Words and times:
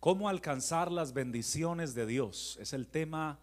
¿Cómo 0.00 0.28
alcanzar 0.28 0.92
las 0.92 1.14
bendiciones 1.14 1.94
de 1.94 2.06
Dios? 2.06 2.58
Es 2.60 2.74
el 2.74 2.86
tema 2.86 3.40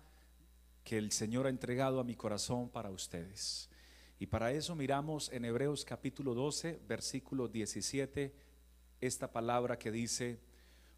que 0.84 0.98
el 0.98 1.12
Señor 1.12 1.48
ha 1.48 1.50
entregado 1.50 2.00
a 2.00 2.04
mi 2.04 2.16
corazón 2.16 2.70
para 2.70 2.92
ustedes. 2.92 3.70
Y 4.20 4.28
para 4.28 4.52
eso 4.52 4.76
miramos 4.76 5.30
en 5.34 5.46
Hebreos 5.46 5.84
capítulo 5.84 6.34
12, 6.34 6.80
versículo 6.88 7.48
17, 7.48 8.34
esta 9.02 9.32
palabra 9.32 9.78
que 9.78 9.92
dice, 9.92 10.40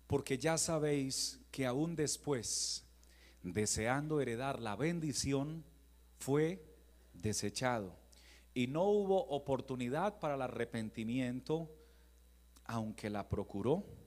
porque 0.07 0.37
ya 0.37 0.57
sabéis 0.57 1.39
que 1.49 1.65
aún 1.65 1.95
después, 1.95 2.85
deseando 3.41 4.21
heredar 4.21 4.61
la 4.61 4.75
bendición, 4.75 5.63
fue 6.19 6.63
desechado. 7.13 7.95
Y 8.53 8.67
no 8.67 8.83
hubo 8.83 9.25
oportunidad 9.29 10.19
para 10.19 10.35
el 10.35 10.41
arrepentimiento, 10.41 11.71
aunque 12.65 13.09
la 13.09 13.27
procuró 13.29 14.04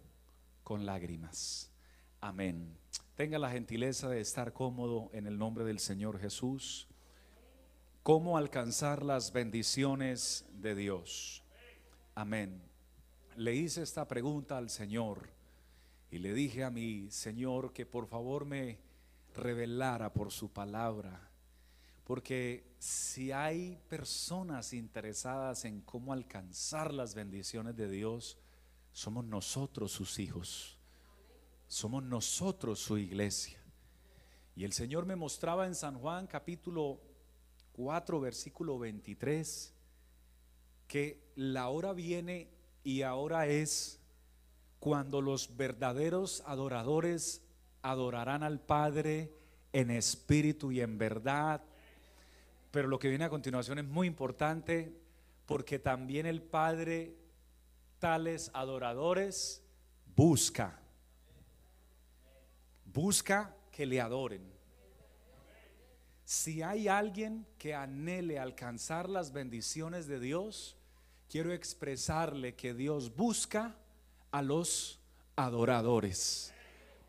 con 0.68 0.84
lágrimas. 0.84 1.72
Amén. 2.20 2.76
Tenga 3.14 3.38
la 3.38 3.48
gentileza 3.48 4.06
de 4.10 4.20
estar 4.20 4.52
cómodo 4.52 5.08
en 5.14 5.26
el 5.26 5.38
nombre 5.38 5.64
del 5.64 5.78
Señor 5.78 6.20
Jesús. 6.20 6.86
¿Cómo 8.02 8.36
alcanzar 8.36 9.02
las 9.02 9.32
bendiciones 9.32 10.44
de 10.52 10.74
Dios? 10.74 11.42
Amén. 12.14 12.60
Le 13.34 13.54
hice 13.54 13.80
esta 13.80 14.06
pregunta 14.06 14.58
al 14.58 14.68
Señor 14.68 15.30
y 16.10 16.18
le 16.18 16.34
dije 16.34 16.64
a 16.64 16.70
mi 16.70 17.10
Señor 17.10 17.72
que 17.72 17.86
por 17.86 18.06
favor 18.06 18.44
me 18.44 18.78
revelara 19.34 20.12
por 20.12 20.30
su 20.32 20.52
palabra. 20.52 21.30
Porque 22.04 22.74
si 22.78 23.32
hay 23.32 23.78
personas 23.88 24.74
interesadas 24.74 25.64
en 25.64 25.80
cómo 25.80 26.12
alcanzar 26.12 26.92
las 26.92 27.14
bendiciones 27.14 27.74
de 27.74 27.88
Dios, 27.88 28.36
somos 28.98 29.24
nosotros 29.24 29.92
sus 29.92 30.18
hijos. 30.18 30.76
Somos 31.68 32.02
nosotros 32.02 32.80
su 32.80 32.98
iglesia. 32.98 33.60
Y 34.56 34.64
el 34.64 34.72
Señor 34.72 35.06
me 35.06 35.14
mostraba 35.14 35.66
en 35.66 35.76
San 35.76 36.00
Juan 36.00 36.26
capítulo 36.26 36.98
4, 37.74 38.20
versículo 38.20 38.76
23, 38.76 39.72
que 40.88 41.30
la 41.36 41.68
hora 41.68 41.92
viene 41.92 42.48
y 42.82 43.02
ahora 43.02 43.46
es 43.46 44.00
cuando 44.80 45.20
los 45.20 45.56
verdaderos 45.56 46.42
adoradores 46.44 47.40
adorarán 47.82 48.42
al 48.42 48.58
Padre 48.58 49.32
en 49.72 49.92
espíritu 49.92 50.72
y 50.72 50.80
en 50.80 50.98
verdad. 50.98 51.62
Pero 52.72 52.88
lo 52.88 52.98
que 52.98 53.10
viene 53.10 53.26
a 53.26 53.30
continuación 53.30 53.78
es 53.78 53.84
muy 53.84 54.08
importante 54.08 54.92
porque 55.46 55.78
también 55.78 56.26
el 56.26 56.42
Padre 56.42 57.27
tales 57.98 58.50
adoradores 58.54 59.62
busca. 60.14 60.78
Busca 62.84 63.54
que 63.70 63.86
le 63.86 64.00
adoren. 64.00 64.58
Si 66.24 66.62
hay 66.62 66.88
alguien 66.88 67.46
que 67.58 67.74
anhele 67.74 68.38
alcanzar 68.38 69.08
las 69.08 69.32
bendiciones 69.32 70.06
de 70.06 70.20
Dios, 70.20 70.76
quiero 71.28 71.52
expresarle 71.52 72.54
que 72.54 72.74
Dios 72.74 73.14
busca 73.14 73.76
a 74.30 74.42
los 74.42 75.00
adoradores. 75.36 76.52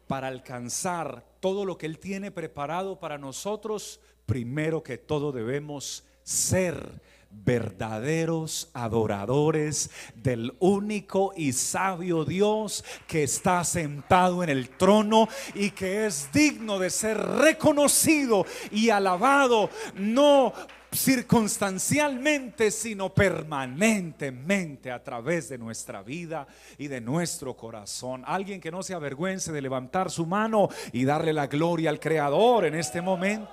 Para 0.07 0.27
alcanzar 0.27 1.25
todo 1.39 1.65
lo 1.65 1.77
que 1.77 1.85
Él 1.85 1.99
tiene 1.99 2.31
preparado 2.31 2.99
para 2.99 3.17
nosotros, 3.17 3.99
primero 4.25 4.83
que 4.83 4.97
todo 4.97 5.31
debemos 5.31 6.05
ser 6.23 7.01
verdaderos 7.31 8.69
adoradores 8.73 9.89
del 10.15 10.53
único 10.59 11.31
y 11.35 11.53
sabio 11.53 12.25
Dios 12.25 12.83
que 13.07 13.23
está 13.23 13.63
sentado 13.63 14.43
en 14.43 14.49
el 14.49 14.69
trono 14.69 15.27
y 15.53 15.71
que 15.71 16.05
es 16.05 16.31
digno 16.31 16.79
de 16.79 16.89
ser 16.89 17.17
reconocido 17.17 18.45
y 18.71 18.89
alabado, 18.89 19.69
no 19.95 20.53
circunstancialmente, 20.91 22.71
sino 22.71 23.13
permanentemente 23.13 24.91
a 24.91 25.03
través 25.03 25.49
de 25.49 25.57
nuestra 25.57 26.01
vida 26.01 26.47
y 26.77 26.87
de 26.87 27.01
nuestro 27.01 27.55
corazón. 27.55 28.23
Alguien 28.25 28.59
que 28.59 28.71
no 28.71 28.83
se 28.83 28.93
avergüence 28.93 29.51
de 29.51 29.61
levantar 29.61 30.09
su 30.09 30.25
mano 30.25 30.69
y 30.91 31.05
darle 31.05 31.33
la 31.33 31.47
gloria 31.47 31.89
al 31.89 31.99
Creador 31.99 32.65
en 32.65 32.75
este 32.75 33.01
momento. 33.01 33.49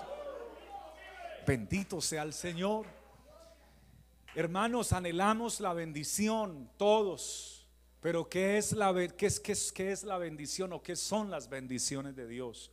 Bendito 1.46 2.00
sea 2.00 2.22
el 2.22 2.32
Señor. 2.32 2.86
Hermanos, 4.38 4.92
anhelamos 4.92 5.60
la 5.60 5.72
bendición 5.72 6.68
todos, 6.76 7.66
pero 8.02 8.28
¿qué 8.28 8.58
es 8.58 8.72
la, 8.72 8.92
qué 9.16 9.24
es, 9.24 9.40
qué 9.40 9.52
es, 9.52 9.72
qué 9.72 9.92
es 9.92 10.04
la 10.04 10.18
bendición 10.18 10.74
o 10.74 10.82
qué 10.82 10.94
son 10.94 11.30
las 11.30 11.48
bendiciones 11.48 12.14
de 12.16 12.28
Dios? 12.28 12.70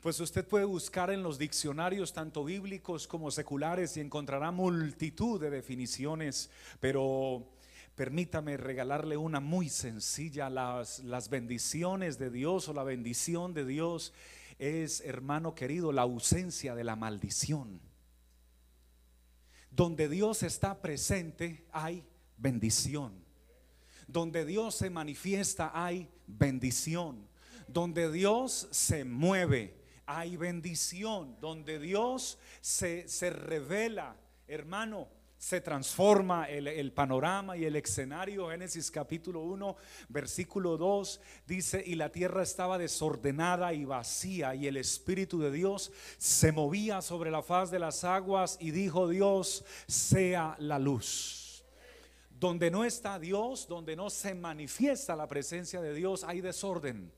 Pues 0.00 0.18
usted 0.18 0.48
puede 0.48 0.64
buscar 0.64 1.10
en 1.10 1.22
los 1.22 1.36
diccionarios 1.36 2.14
tanto 2.14 2.42
bíblicos 2.42 3.06
como 3.06 3.30
seculares 3.30 3.98
y 3.98 4.00
encontrará 4.00 4.50
multitud 4.50 5.38
de 5.38 5.50
definiciones, 5.50 6.48
pero 6.80 7.46
permítame 7.94 8.56
regalarle 8.56 9.18
una 9.18 9.40
muy 9.40 9.68
sencilla. 9.68 10.48
Las, 10.48 11.00
las 11.00 11.28
bendiciones 11.28 12.16
de 12.16 12.30
Dios 12.30 12.66
o 12.66 12.72
la 12.72 12.82
bendición 12.82 13.52
de 13.52 13.66
Dios 13.66 14.14
es, 14.58 15.02
hermano 15.02 15.54
querido, 15.54 15.92
la 15.92 16.00
ausencia 16.00 16.74
de 16.74 16.84
la 16.84 16.96
maldición. 16.96 17.87
Donde 19.70 20.08
Dios 20.08 20.42
está 20.42 20.80
presente 20.80 21.66
hay 21.72 22.04
bendición. 22.36 23.24
Donde 24.06 24.44
Dios 24.44 24.74
se 24.74 24.90
manifiesta 24.90 25.70
hay 25.74 26.08
bendición. 26.26 27.28
Donde 27.66 28.10
Dios 28.10 28.68
se 28.70 29.04
mueve 29.04 29.76
hay 30.06 30.36
bendición. 30.36 31.36
Donde 31.40 31.78
Dios 31.78 32.38
se, 32.60 33.08
se 33.08 33.30
revela, 33.30 34.16
hermano, 34.46 35.08
se 35.38 35.60
transforma 35.60 36.46
el, 36.46 36.92
panorama 36.92 37.56
y 37.56 37.64
el 37.64 37.76
escenario. 37.76 38.50
Génesis 38.50 38.90
capítulo 38.90 39.42
1, 39.42 39.76
versículo 40.08 40.76
2 40.76 41.20
dice, 41.46 41.82
y 41.86 41.94
la 41.94 42.10
tierra 42.10 42.42
estaba 42.42 42.76
desordenada 42.76 43.72
y 43.72 43.84
vacía 43.84 44.56
y 44.56 44.66
el 44.66 44.76
Espíritu 44.76 45.38
de 45.38 45.52
Dios 45.52 45.92
se 46.18 46.50
movía 46.50 47.00
sobre 47.02 47.30
la 47.30 47.42
faz 47.42 47.70
de 47.70 47.78
las 47.78 48.02
aguas 48.02 48.58
y 48.60 48.72
dijo 48.72 49.08
Dios, 49.08 49.64
sea 49.86 50.56
la 50.58 50.80
luz. 50.80 51.64
Donde 52.30 52.70
no 52.70 52.84
está 52.84 53.18
Dios, 53.18 53.68
donde 53.68 53.94
no 53.94 54.10
se 54.10 54.34
manifiesta 54.34 55.14
la 55.14 55.28
presencia 55.28 55.80
de 55.80 55.94
Dios, 55.94 56.24
hay 56.24 56.40
desorden, 56.40 57.12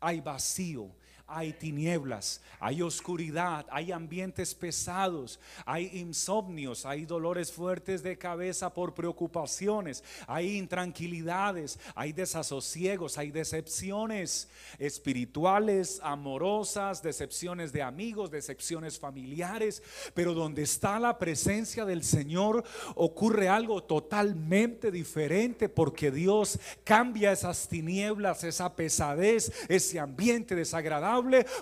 hay 0.00 0.20
vacío 0.20 0.94
hay 1.26 1.54
tinieblas, 1.54 2.42
hay 2.60 2.82
oscuridad, 2.82 3.64
hay 3.70 3.92
ambientes 3.92 4.54
pesados, 4.54 5.40
hay 5.64 5.90
insomnios, 5.94 6.84
hay 6.84 7.06
dolores 7.06 7.50
fuertes 7.50 8.02
de 8.02 8.18
cabeza 8.18 8.74
por 8.74 8.92
preocupaciones, 8.92 10.04
hay 10.26 10.58
intranquilidades, 10.58 11.78
hay 11.94 12.12
desasosiegos, 12.12 13.16
hay 13.16 13.30
decepciones 13.30 14.48
espirituales, 14.78 15.98
amorosas, 16.02 17.02
decepciones 17.02 17.72
de 17.72 17.82
amigos, 17.82 18.30
decepciones 18.30 18.98
familiares, 18.98 19.82
pero 20.12 20.34
donde 20.34 20.62
está 20.62 21.00
la 21.00 21.18
presencia 21.18 21.86
del 21.86 22.04
Señor 22.04 22.64
ocurre 22.96 23.48
algo 23.48 23.82
totalmente 23.82 24.90
diferente 24.90 25.70
porque 25.70 26.10
Dios 26.10 26.58
cambia 26.84 27.32
esas 27.32 27.66
tinieblas, 27.66 28.44
esa 28.44 28.76
pesadez, 28.76 29.50
ese 29.68 29.98
ambiente 29.98 30.54
desagradable 30.54 31.13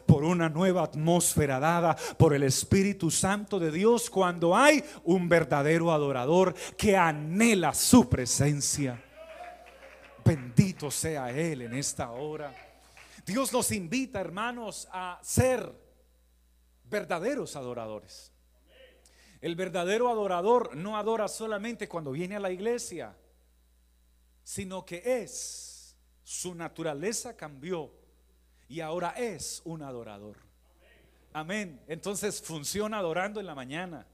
por 0.06 0.24
una 0.24 0.48
nueva 0.48 0.82
atmósfera 0.82 1.58
dada 1.58 1.96
por 2.16 2.34
el 2.34 2.42
Espíritu 2.42 3.10
Santo 3.10 3.58
de 3.58 3.70
Dios 3.70 4.08
cuando 4.08 4.56
hay 4.56 4.84
un 5.04 5.28
verdadero 5.28 5.92
adorador 5.92 6.54
que 6.76 6.96
anhela 6.96 7.74
su 7.74 8.08
presencia. 8.08 9.02
Bendito 10.24 10.90
sea 10.90 11.30
Él 11.30 11.62
en 11.62 11.74
esta 11.74 12.10
hora. 12.12 12.54
Dios 13.26 13.52
nos 13.52 13.70
invita, 13.72 14.20
hermanos, 14.20 14.88
a 14.92 15.18
ser 15.22 15.72
verdaderos 16.84 17.56
adoradores. 17.56 18.32
El 19.40 19.56
verdadero 19.56 20.08
adorador 20.08 20.76
no 20.76 20.96
adora 20.96 21.26
solamente 21.26 21.88
cuando 21.88 22.12
viene 22.12 22.36
a 22.36 22.40
la 22.40 22.52
iglesia, 22.52 23.16
sino 24.44 24.84
que 24.84 25.02
es, 25.04 25.96
su 26.22 26.54
naturaleza 26.54 27.36
cambió 27.36 27.92
y 28.72 28.80
ahora 28.80 29.10
es 29.10 29.60
un 29.66 29.82
adorador. 29.82 30.38
Amén. 31.34 31.78
Entonces 31.88 32.40
funciona 32.40 32.96
adorando 32.96 33.38
en 33.38 33.44
la 33.44 33.54
mañana. 33.54 34.06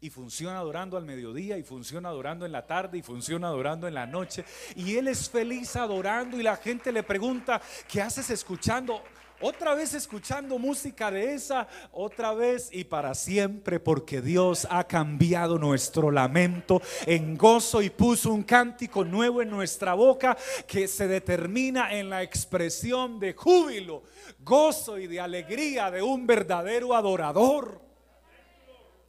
Y 0.00 0.08
funciona 0.08 0.58
adorando 0.58 0.96
al 0.96 1.04
mediodía, 1.04 1.58
y 1.58 1.62
funciona 1.62 2.08
adorando 2.08 2.46
en 2.46 2.52
la 2.52 2.66
tarde, 2.66 2.96
y 2.98 3.02
funciona 3.02 3.48
adorando 3.48 3.86
en 3.86 3.92
la 3.92 4.06
noche. 4.06 4.46
Y 4.76 4.96
Él 4.96 5.08
es 5.08 5.28
feliz 5.28 5.76
adorando 5.76 6.40
y 6.40 6.42
la 6.42 6.56
gente 6.56 6.90
le 6.90 7.02
pregunta, 7.02 7.60
¿qué 7.86 8.00
haces 8.00 8.30
escuchando 8.30 9.02
Otra 9.44 9.74
vez 9.74 9.92
escuchando 9.92 10.56
música 10.56 11.10
de 11.10 11.34
esa, 11.34 11.66
otra 11.90 12.32
vez 12.32 12.68
y 12.70 12.84
para 12.84 13.12
siempre, 13.12 13.80
porque 13.80 14.22
Dios 14.22 14.68
ha 14.70 14.84
cambiado 14.84 15.58
nuestro 15.58 16.12
lamento 16.12 16.80
en 17.06 17.36
gozo 17.36 17.82
y 17.82 17.90
puso 17.90 18.32
un 18.32 18.44
cántico 18.44 19.04
nuevo 19.04 19.42
en 19.42 19.50
nuestra 19.50 19.94
boca 19.94 20.36
que 20.64 20.86
se 20.86 21.08
determina 21.08 21.92
en 21.92 22.08
la 22.08 22.22
expresión 22.22 23.18
de 23.18 23.32
júbilo, 23.32 24.04
gozo 24.38 24.96
y 24.96 25.08
de 25.08 25.18
alegría 25.18 25.90
de 25.90 26.02
un 26.02 26.24
verdadero 26.24 26.94
adorador. 26.94 27.80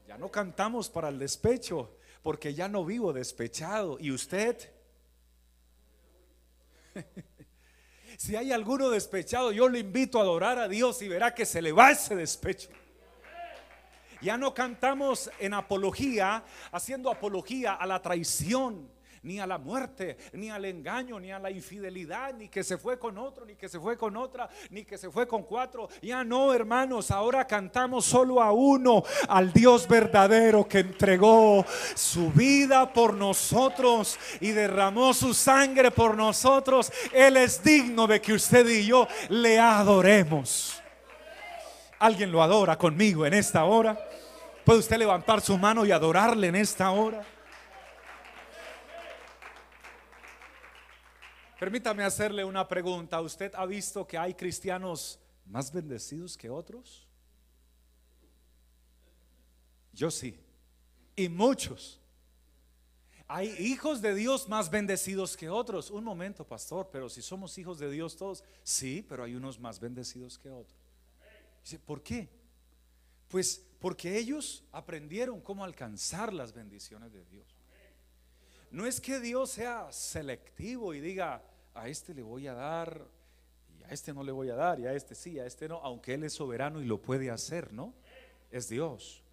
Ya 0.07 0.17
no 0.17 0.31
cantamos 0.31 0.89
para 0.89 1.09
el 1.09 1.19
despecho, 1.19 1.95
porque 2.23 2.55
ya 2.55 2.67
no 2.67 2.83
vivo 2.83 3.13
despechado. 3.13 3.97
¿Y 3.99 4.09
usted? 4.09 4.57
Si 8.23 8.37
hay 8.37 8.53
alguno 8.53 8.89
despechado, 8.89 9.51
yo 9.51 9.67
le 9.67 9.79
invito 9.79 10.17
a 10.17 10.21
adorar 10.21 10.57
a 10.57 10.69
Dios 10.69 11.01
y 11.01 11.09
verá 11.09 11.35
que 11.35 11.45
se 11.45 11.61
le 11.61 11.73
va 11.73 11.91
ese 11.91 12.15
despecho. 12.15 12.69
Ya 14.21 14.37
no 14.37 14.53
cantamos 14.53 15.29
en 15.39 15.53
apología, 15.53 16.41
haciendo 16.71 17.11
apología 17.11 17.73
a 17.73 17.85
la 17.85 18.01
traición 18.01 18.89
ni 19.23 19.39
a 19.39 19.47
la 19.47 19.57
muerte, 19.57 20.17
ni 20.33 20.49
al 20.49 20.65
engaño, 20.65 21.19
ni 21.19 21.31
a 21.31 21.39
la 21.39 21.49
infidelidad, 21.49 22.33
ni 22.33 22.49
que 22.49 22.63
se 22.63 22.77
fue 22.77 22.99
con 22.99 23.17
otro, 23.17 23.45
ni 23.45 23.55
que 23.55 23.69
se 23.69 23.79
fue 23.79 23.97
con 23.97 24.17
otra, 24.17 24.49
ni 24.69 24.83
que 24.83 24.97
se 24.97 25.09
fue 25.09 25.27
con 25.27 25.43
cuatro. 25.43 25.89
Ya 26.01 26.23
no, 26.23 26.53
hermanos, 26.53 27.09
ahora 27.09 27.47
cantamos 27.47 28.05
solo 28.05 28.41
a 28.41 28.51
uno, 28.51 29.03
al 29.29 29.51
Dios 29.53 29.87
verdadero 29.87 30.67
que 30.67 30.79
entregó 30.79 31.65
su 31.95 32.31
vida 32.31 32.91
por 32.91 33.13
nosotros 33.13 34.19
y 34.41 34.51
derramó 34.51 35.13
su 35.13 35.33
sangre 35.33 35.89
por 35.89 36.15
nosotros. 36.17 36.91
Él 37.13 37.37
es 37.37 37.63
digno 37.63 38.07
de 38.07 38.21
que 38.21 38.33
usted 38.33 38.67
y 38.67 38.85
yo 38.85 39.07
le 39.29 39.57
adoremos. 39.57 40.81
¿Alguien 41.99 42.31
lo 42.31 42.43
adora 42.43 42.77
conmigo 42.77 43.25
en 43.25 43.33
esta 43.33 43.63
hora? 43.63 43.97
¿Puede 44.65 44.79
usted 44.79 44.97
levantar 44.97 45.39
su 45.39 45.57
mano 45.57 45.85
y 45.85 45.91
adorarle 45.91 46.47
en 46.47 46.55
esta 46.55 46.91
hora? 46.91 47.23
Permítame 51.63 52.03
hacerle 52.03 52.43
una 52.43 52.67
pregunta. 52.67 53.21
¿Usted 53.21 53.55
ha 53.55 53.65
visto 53.65 54.05
que 54.05 54.17
hay 54.17 54.33
cristianos 54.33 55.17
más 55.45 55.71
bendecidos 55.71 56.35
que 56.35 56.49
otros? 56.49 57.07
Yo 59.93 60.11
sí. 60.11 60.37
Y 61.15 61.29
muchos. 61.29 62.01
Hay 63.29 63.47
hijos 63.59 64.01
de 64.01 64.13
Dios 64.13 64.49
más 64.49 64.69
bendecidos 64.69 65.37
que 65.37 65.49
otros. 65.49 65.89
Un 65.89 66.03
momento, 66.03 66.45
pastor, 66.45 66.89
pero 66.91 67.07
si 67.07 67.21
somos 67.21 67.57
hijos 67.57 67.79
de 67.79 67.89
Dios 67.89 68.17
todos, 68.17 68.43
sí, 68.61 69.01
pero 69.07 69.23
hay 69.23 69.33
unos 69.33 69.57
más 69.57 69.79
bendecidos 69.79 70.37
que 70.37 70.49
otros. 70.49 70.77
Dice, 71.63 71.79
¿por 71.79 72.03
qué? 72.03 72.27
Pues 73.29 73.65
porque 73.79 74.17
ellos 74.17 74.65
aprendieron 74.73 75.39
cómo 75.39 75.63
alcanzar 75.63 76.33
las 76.33 76.51
bendiciones 76.51 77.13
de 77.13 77.23
Dios. 77.23 77.47
No 78.69 78.85
es 78.85 78.99
que 78.99 79.21
Dios 79.21 79.51
sea 79.51 79.89
selectivo 79.93 80.93
y 80.93 80.99
diga, 80.99 81.41
a 81.73 81.87
este 81.87 82.13
le 82.13 82.21
voy 82.21 82.47
a 82.47 82.53
dar 82.53 83.07
y 83.79 83.83
a 83.83 83.87
este 83.89 84.13
no 84.13 84.23
le 84.23 84.31
voy 84.31 84.49
a 84.49 84.55
dar 84.55 84.79
y 84.79 84.85
a 84.85 84.93
este 84.93 85.15
sí, 85.15 85.39
a 85.39 85.45
este 85.45 85.67
no, 85.67 85.77
aunque 85.77 86.13
Él 86.13 86.23
es 86.23 86.33
soberano 86.33 86.81
y 86.81 86.85
lo 86.85 87.01
puede 87.01 87.31
hacer, 87.31 87.73
¿no? 87.73 87.93
Es 88.51 88.69
Dios. 88.69 89.23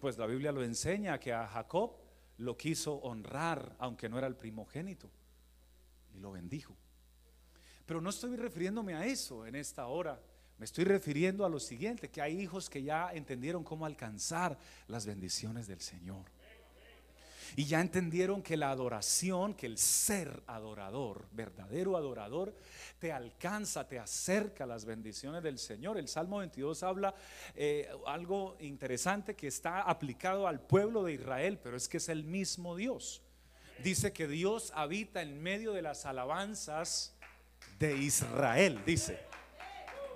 Pues 0.00 0.18
la 0.18 0.26
Biblia 0.26 0.52
lo 0.52 0.62
enseña 0.62 1.18
que 1.18 1.32
a 1.32 1.46
Jacob 1.46 1.92
lo 2.38 2.56
quiso 2.56 2.96
honrar, 2.96 3.74
aunque 3.78 4.08
no 4.08 4.18
era 4.18 4.26
el 4.26 4.36
primogénito, 4.36 5.10
y 6.14 6.18
lo 6.18 6.32
bendijo. 6.32 6.76
Pero 7.86 8.00
no 8.00 8.10
estoy 8.10 8.36
refiriéndome 8.36 8.94
a 8.94 9.06
eso 9.06 9.46
en 9.46 9.54
esta 9.54 9.86
hora. 9.86 10.20
Me 10.58 10.64
estoy 10.64 10.84
refiriendo 10.84 11.44
a 11.44 11.48
lo 11.48 11.60
siguiente, 11.60 12.10
que 12.10 12.20
hay 12.20 12.40
hijos 12.40 12.68
que 12.68 12.82
ya 12.82 13.10
entendieron 13.12 13.62
cómo 13.62 13.86
alcanzar 13.86 14.58
las 14.88 15.06
bendiciones 15.06 15.66
del 15.66 15.80
Señor. 15.80 16.24
Y 17.54 17.66
ya 17.66 17.80
entendieron 17.80 18.42
que 18.42 18.56
la 18.56 18.70
adoración, 18.70 19.54
que 19.54 19.66
el 19.66 19.78
ser 19.78 20.42
adorador, 20.46 21.26
verdadero 21.32 21.96
adorador, 21.96 22.54
te 22.98 23.12
alcanza, 23.12 23.86
te 23.86 23.98
acerca 23.98 24.64
a 24.64 24.66
las 24.66 24.84
bendiciones 24.84 25.42
del 25.42 25.58
Señor. 25.58 25.98
El 25.98 26.08
Salmo 26.08 26.38
22 26.38 26.82
habla 26.82 27.14
eh, 27.54 27.88
algo 28.06 28.56
interesante 28.60 29.36
que 29.36 29.46
está 29.46 29.82
aplicado 29.82 30.48
al 30.48 30.60
pueblo 30.60 31.04
de 31.04 31.12
Israel, 31.12 31.58
pero 31.62 31.76
es 31.76 31.88
que 31.88 31.98
es 31.98 32.08
el 32.08 32.24
mismo 32.24 32.74
Dios. 32.74 33.22
Dice 33.82 34.12
que 34.12 34.26
Dios 34.26 34.72
habita 34.74 35.22
en 35.22 35.42
medio 35.42 35.72
de 35.72 35.82
las 35.82 36.06
alabanzas 36.06 37.14
de 37.78 37.96
Israel, 37.98 38.80
dice. 38.86 39.18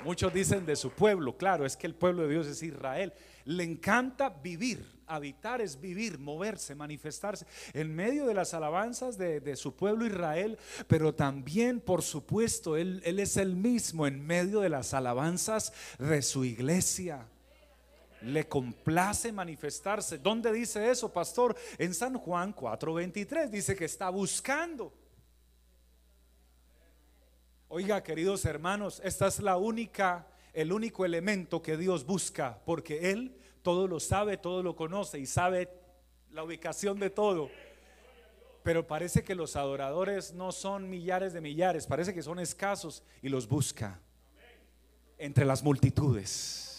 Muchos 0.03 0.33
dicen 0.33 0.65
de 0.65 0.77
su 0.77 0.91
pueblo, 0.93 1.37
claro, 1.37 1.67
es 1.67 1.77
que 1.77 1.87
el 1.87 1.95
pueblo 1.95 2.23
de 2.23 2.31
Dios 2.31 2.47
es 2.47 2.63
Israel. 2.63 3.13
Le 3.45 3.65
encanta 3.65 4.31
vivir 4.31 5.00
habitar 5.15 5.61
es 5.61 5.81
vivir, 5.81 6.19
moverse, 6.19 6.75
manifestarse 6.75 7.47
en 7.73 7.95
medio 7.95 8.27
de 8.27 8.35
las 8.35 8.55
alabanzas 8.55 9.19
de, 9.19 9.57
su 9.57 9.75
pueblo 9.75 10.07
Israel, 10.07 10.59
pero 10.87 11.15
también, 11.15 11.81
por 11.81 12.03
supuesto, 12.03 12.77
él, 12.77 13.03
él 13.05 13.19
es 13.19 13.37
el 13.37 13.57
mismo 13.57 14.07
en 14.07 14.25
medio 14.25 14.61
de 14.61 14.69
las 14.69 14.95
alabanzas 14.95 15.73
de 15.99 16.23
su 16.23 16.45
iglesia 16.45 17.27
le 18.23 18.47
complace 18.47 19.33
manifestarse. 19.33 20.19
¿Dónde 20.19 20.53
dice 20.53 20.91
eso, 20.91 21.11
pastor? 21.11 21.57
En 21.79 21.95
San 21.95 22.19
Juan 22.19 22.55
4:23 22.55 23.49
dice 23.49 23.75
que 23.75 23.87
está 23.87 24.11
buscando. 24.11 24.93
Oiga, 27.69 28.03
queridos 28.03 28.45
hermanos, 28.45 29.01
esta 29.05 29.29
es 29.29 29.41
la 29.41 29.57
única 29.57 30.27
el 30.53 30.73
único 30.73 31.05
elemento 31.05 31.63
que 31.63 31.77
Dios 31.77 32.05
busca, 32.05 32.61
porque 32.65 33.13
él 33.13 33.40
todo 33.63 33.87
lo 33.87 34.01
sabe, 34.01 34.37
todo 34.37 34.63
lo 34.63 34.77
conoce 34.77 35.19
y 35.19 35.27
sabe 35.27 35.69
la 36.31 36.45
ubicación 36.45 36.99
de 36.99 37.11
todo. 37.11 37.51
Pero 38.63 38.87
parece 38.87 39.23
que 39.23 39.35
los 39.35 39.57
adoradores 39.57 40.33
no 40.33 40.53
son 40.53 40.89
millares 40.91 41.33
de 41.33 41.41
millares, 41.41 41.87
parece 41.87 42.13
que 42.15 42.23
son 42.23 42.39
escasos 42.39 43.03
y 43.23 43.29
los 43.29 43.49
busca 43.49 44.01
entre 45.19 45.45
las 45.45 45.63
multitudes 45.63 46.70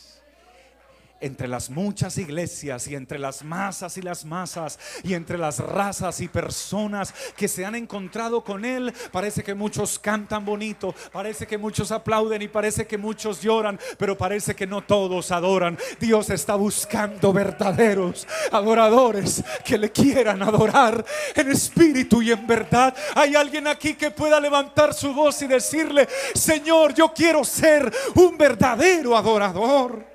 entre 1.21 1.47
las 1.47 1.69
muchas 1.69 2.17
iglesias 2.17 2.87
y 2.87 2.95
entre 2.95 3.19
las 3.19 3.43
masas 3.43 3.97
y 3.97 4.01
las 4.01 4.25
masas 4.25 4.79
y 5.03 5.13
entre 5.13 5.37
las 5.37 5.59
razas 5.59 6.19
y 6.19 6.27
personas 6.27 7.13
que 7.37 7.47
se 7.47 7.63
han 7.63 7.75
encontrado 7.75 8.43
con 8.43 8.65
Él, 8.65 8.93
parece 9.11 9.43
que 9.43 9.53
muchos 9.53 9.99
cantan 9.99 10.43
bonito, 10.43 10.93
parece 11.11 11.47
que 11.47 11.57
muchos 11.57 11.91
aplauden 11.91 12.41
y 12.41 12.47
parece 12.47 12.85
que 12.85 12.97
muchos 12.97 13.41
lloran, 13.41 13.79
pero 13.97 14.17
parece 14.17 14.55
que 14.55 14.67
no 14.67 14.81
todos 14.81 15.31
adoran. 15.31 15.77
Dios 15.99 16.29
está 16.29 16.55
buscando 16.55 17.31
verdaderos 17.31 18.27
adoradores 18.51 19.43
que 19.63 19.77
le 19.77 19.91
quieran 19.91 20.41
adorar 20.41 21.05
en 21.35 21.51
espíritu 21.51 22.21
y 22.21 22.31
en 22.31 22.45
verdad. 22.47 22.95
Hay 23.15 23.35
alguien 23.35 23.67
aquí 23.67 23.93
que 23.93 24.11
pueda 24.11 24.39
levantar 24.39 24.93
su 24.93 25.13
voz 25.13 25.41
y 25.41 25.47
decirle, 25.47 26.07
Señor, 26.33 26.93
yo 26.93 27.13
quiero 27.13 27.43
ser 27.43 27.91
un 28.15 28.37
verdadero 28.37 29.15
adorador 29.15 30.10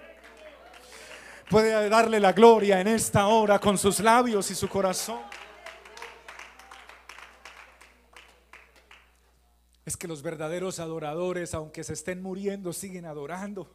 puede 1.48 1.88
darle 1.88 2.20
la 2.20 2.32
gloria 2.32 2.80
en 2.80 2.88
esta 2.88 3.26
hora 3.26 3.58
con 3.58 3.78
sus 3.78 4.00
labios 4.00 4.50
y 4.50 4.54
su 4.54 4.68
corazón. 4.68 5.20
Es 9.84 9.96
que 9.96 10.08
los 10.08 10.22
verdaderos 10.22 10.80
adoradores, 10.80 11.54
aunque 11.54 11.84
se 11.84 11.92
estén 11.92 12.20
muriendo, 12.20 12.72
siguen 12.72 13.06
adorando. 13.06 13.70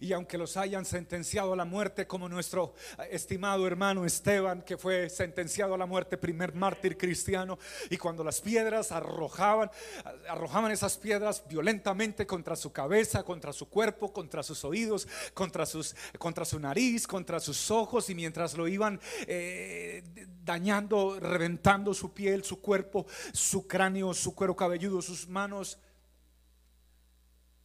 Y 0.00 0.12
aunque 0.12 0.38
los 0.38 0.56
hayan 0.56 0.84
sentenciado 0.84 1.52
a 1.52 1.56
la 1.56 1.64
muerte, 1.64 2.06
como 2.06 2.28
nuestro 2.28 2.74
estimado 3.10 3.66
hermano 3.66 4.04
Esteban, 4.04 4.62
que 4.62 4.76
fue 4.76 5.08
sentenciado 5.08 5.74
a 5.74 5.78
la 5.78 5.86
muerte, 5.86 6.16
primer 6.16 6.54
mártir 6.54 6.96
cristiano, 6.96 7.58
y 7.90 7.96
cuando 7.96 8.24
las 8.24 8.40
piedras 8.40 8.92
arrojaban, 8.92 9.70
arrojaban 10.28 10.72
esas 10.72 10.96
piedras 10.96 11.42
violentamente 11.48 12.26
contra 12.26 12.56
su 12.56 12.72
cabeza, 12.72 13.22
contra 13.22 13.52
su 13.52 13.68
cuerpo, 13.68 14.12
contra 14.12 14.42
sus 14.42 14.64
oídos, 14.64 15.06
contra, 15.34 15.64
contra 16.18 16.44
su 16.44 16.58
nariz, 16.58 17.06
contra 17.06 17.40
sus 17.40 17.70
ojos, 17.70 18.10
y 18.10 18.14
mientras 18.14 18.56
lo 18.56 18.68
iban 18.68 19.00
eh, 19.26 20.02
dañando, 20.44 21.18
reventando 21.20 21.94
su 21.94 22.12
piel, 22.12 22.44
su 22.44 22.60
cuerpo, 22.60 23.06
su 23.32 23.66
cráneo, 23.66 24.14
su 24.14 24.34
cuero 24.34 24.56
cabelludo, 24.56 25.02
sus 25.02 25.28
manos, 25.28 25.78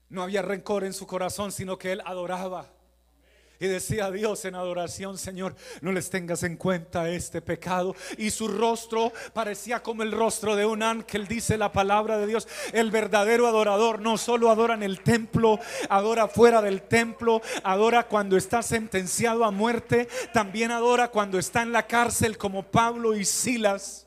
no 0.10 0.24
había 0.24 0.42
rencor 0.42 0.84
en 0.84 0.94
su 0.94 1.08
corazón, 1.08 1.52
sino 1.52 1.78
que 1.78 1.92
él 1.92 2.02
adoraba. 2.06 2.68
Y 3.60 3.66
decía 3.66 4.06
a 4.06 4.12
Dios 4.12 4.46
en 4.46 4.54
adoración, 4.54 5.18
Señor, 5.18 5.56
no 5.82 5.92
les 5.92 6.12
tengas 6.12 6.44
en 6.44 6.58
cuenta 6.58 7.10
este 7.10 7.42
pecado. 7.42 7.96
Y 8.18 8.30
su 8.30 8.48
rostro 8.48 9.12
parecía 9.34 9.82
como 9.82 10.04
el 10.04 10.12
rostro 10.12 10.56
de 10.56 10.66
un 10.66 10.84
ángel, 10.84 11.28
dice 11.28 11.58
la 11.58 11.72
palabra 11.72 12.20
de 12.20 12.28
Dios. 12.28 12.48
El 12.72 12.92
verdadero 12.92 13.48
adorador 13.48 14.00
no 14.00 14.18
solo 14.18 14.52
adora 14.52 14.76
en 14.76 14.84
el 14.84 15.02
templo, 15.02 15.60
adora 15.90 16.28
fuera 16.28 16.62
del 16.62 16.84
templo, 16.84 17.42
adora 17.64 18.08
cuando 18.08 18.38
está 18.38 18.62
sentenciado 18.62 19.44
a 19.44 19.50
muerte, 19.50 20.08
también 20.34 20.70
adora 20.70 21.08
cuando 21.08 21.40
está 21.40 21.64
en 21.64 21.72
la 21.72 21.88
cárcel 21.88 22.38
como 22.38 22.64
Pablo 22.64 23.16
y 23.16 23.26
Silas 23.26 24.07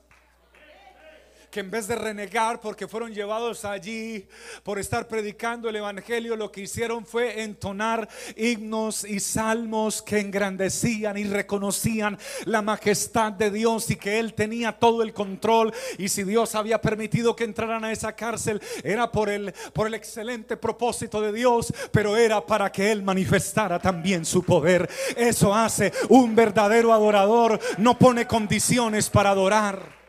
que 1.50 1.60
en 1.60 1.70
vez 1.70 1.88
de 1.88 1.96
renegar 1.96 2.60
porque 2.60 2.86
fueron 2.86 3.12
llevados 3.12 3.64
allí 3.64 4.26
por 4.62 4.78
estar 4.78 5.08
predicando 5.08 5.68
el 5.68 5.76
Evangelio, 5.76 6.36
lo 6.36 6.52
que 6.52 6.62
hicieron 6.62 7.04
fue 7.04 7.42
entonar 7.42 8.08
himnos 8.36 9.04
y 9.04 9.18
salmos 9.18 10.00
que 10.00 10.20
engrandecían 10.20 11.16
y 11.16 11.24
reconocían 11.24 12.18
la 12.44 12.62
majestad 12.62 13.32
de 13.32 13.50
Dios 13.50 13.90
y 13.90 13.96
que 13.96 14.20
Él 14.20 14.34
tenía 14.34 14.72
todo 14.72 15.02
el 15.02 15.12
control. 15.12 15.74
Y 15.98 16.08
si 16.08 16.22
Dios 16.22 16.54
había 16.54 16.80
permitido 16.80 17.34
que 17.34 17.44
entraran 17.44 17.84
a 17.84 17.92
esa 17.92 18.14
cárcel, 18.14 18.62
era 18.84 19.10
por 19.10 19.28
el, 19.28 19.52
por 19.72 19.88
el 19.88 19.94
excelente 19.94 20.56
propósito 20.56 21.20
de 21.20 21.32
Dios, 21.32 21.72
pero 21.90 22.16
era 22.16 22.46
para 22.46 22.70
que 22.70 22.92
Él 22.92 23.02
manifestara 23.02 23.80
también 23.80 24.24
su 24.24 24.44
poder. 24.44 24.88
Eso 25.16 25.52
hace 25.52 25.92
un 26.08 26.36
verdadero 26.36 26.92
adorador, 26.92 27.58
no 27.78 27.98
pone 27.98 28.26
condiciones 28.26 29.10
para 29.10 29.30
adorar. 29.30 29.99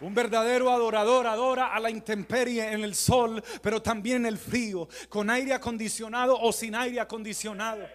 Un 0.00 0.14
verdadero 0.14 0.70
adorador 0.70 1.26
adora 1.26 1.74
a 1.74 1.80
la 1.80 1.90
intemperie 1.90 2.72
en 2.72 2.84
el 2.84 2.94
sol, 2.94 3.42
pero 3.62 3.80
también 3.80 4.18
en 4.18 4.26
el 4.26 4.38
frío, 4.38 4.88
con 5.08 5.30
aire 5.30 5.54
acondicionado 5.54 6.38
o 6.38 6.52
sin 6.52 6.74
aire 6.74 7.00
acondicionado 7.00 7.86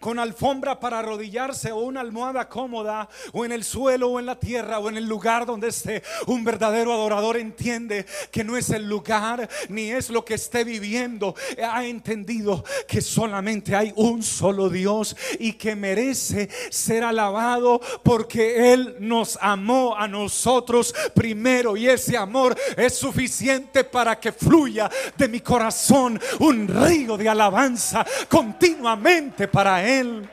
con 0.00 0.18
alfombra 0.18 0.78
para 0.78 0.98
arrodillarse 0.98 1.72
o 1.72 1.78
una 1.78 2.00
almohada 2.00 2.48
cómoda 2.48 3.08
o 3.32 3.44
en 3.44 3.52
el 3.52 3.64
suelo 3.64 4.10
o 4.10 4.18
en 4.18 4.26
la 4.26 4.38
tierra 4.38 4.78
o 4.78 4.88
en 4.88 4.96
el 4.96 5.06
lugar 5.06 5.46
donde 5.46 5.68
esté. 5.68 6.02
Un 6.26 6.44
verdadero 6.44 6.92
adorador 6.92 7.36
entiende 7.36 8.06
que 8.30 8.44
no 8.44 8.56
es 8.56 8.70
el 8.70 8.88
lugar 8.88 9.48
ni 9.68 9.90
es 9.90 10.10
lo 10.10 10.24
que 10.24 10.34
esté 10.34 10.64
viviendo. 10.64 11.34
Ha 11.62 11.84
entendido 11.84 12.64
que 12.86 13.00
solamente 13.00 13.74
hay 13.74 13.92
un 13.96 14.22
solo 14.22 14.68
Dios 14.68 15.16
y 15.38 15.54
que 15.54 15.76
merece 15.76 16.48
ser 16.70 17.04
alabado 17.04 17.80
porque 18.02 18.72
Él 18.72 18.96
nos 19.00 19.38
amó 19.40 19.96
a 19.96 20.08
nosotros 20.08 20.94
primero 21.14 21.76
y 21.76 21.88
ese 21.88 22.16
amor 22.16 22.56
es 22.76 22.94
suficiente 22.94 23.84
para 23.84 24.18
que 24.18 24.32
fluya 24.32 24.90
de 25.16 25.28
mi 25.28 25.40
corazón 25.40 26.20
un 26.40 26.68
río 26.68 27.16
de 27.16 27.28
alabanza 27.28 28.04
continuamente 28.28 29.48
para 29.48 29.75
él. 29.84 30.28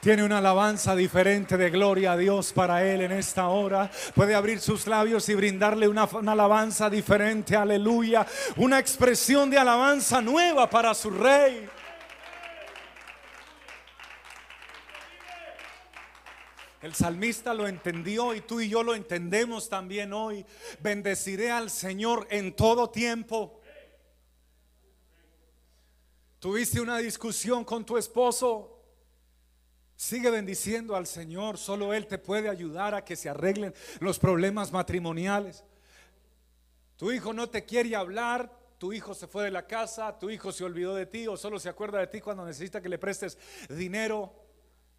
Tiene 0.00 0.22
una 0.22 0.38
alabanza 0.38 0.94
diferente 0.94 1.56
de 1.56 1.70
gloria 1.70 2.12
a 2.12 2.16
Dios 2.16 2.52
para 2.52 2.84
Él 2.84 3.00
en 3.00 3.10
esta 3.10 3.48
hora. 3.48 3.90
Puede 4.14 4.34
abrir 4.34 4.60
sus 4.60 4.86
labios 4.86 5.28
y 5.28 5.34
brindarle 5.34 5.88
una, 5.88 6.04
una, 6.04 6.32
alabanza 6.32 6.88
diferente, 6.88 7.56
aleluya. 7.56 8.24
Una 8.56 8.78
expresión 8.78 9.50
de 9.50 9.58
alabanza 9.58 10.20
nueva 10.20 10.70
para 10.70 10.94
su 10.94 11.10
Rey. 11.10 11.68
El 16.80 16.94
salmista 16.94 17.52
lo 17.52 17.66
entendió 17.66 18.34
y 18.34 18.40
tú 18.40 18.60
y 18.60 18.68
yo 18.68 18.84
lo 18.84 18.94
entendemos 18.94 19.68
también 19.68 20.12
hoy. 20.12 20.46
Bendeciré 20.78 21.50
al 21.50 21.70
Señor 21.70 22.28
en 22.30 22.54
todo 22.54 22.88
tiempo. 22.88 23.57
Tuviste 26.38 26.80
una 26.80 26.98
discusión 26.98 27.64
con 27.64 27.84
tu 27.84 27.96
esposo. 27.96 28.80
Sigue 29.96 30.30
bendiciendo 30.30 30.94
al 30.94 31.08
Señor. 31.08 31.58
Solo 31.58 31.92
Él 31.92 32.06
te 32.06 32.18
puede 32.18 32.48
ayudar 32.48 32.94
a 32.94 33.04
que 33.04 33.16
se 33.16 33.28
arreglen 33.28 33.74
los 33.98 34.20
problemas 34.20 34.70
matrimoniales. 34.70 35.64
Tu 36.96 37.10
hijo 37.10 37.32
no 37.32 37.48
te 37.48 37.64
quiere 37.64 37.96
hablar. 37.96 38.56
Tu 38.78 38.92
hijo 38.92 39.14
se 39.14 39.26
fue 39.26 39.44
de 39.44 39.50
la 39.50 39.66
casa. 39.66 40.16
Tu 40.16 40.30
hijo 40.30 40.52
se 40.52 40.62
olvidó 40.62 40.94
de 40.94 41.06
ti 41.06 41.26
o 41.26 41.36
solo 41.36 41.58
se 41.58 41.68
acuerda 41.68 41.98
de 41.98 42.06
ti 42.06 42.20
cuando 42.20 42.46
necesita 42.46 42.80
que 42.80 42.88
le 42.88 42.98
prestes 42.98 43.36
dinero. 43.68 44.32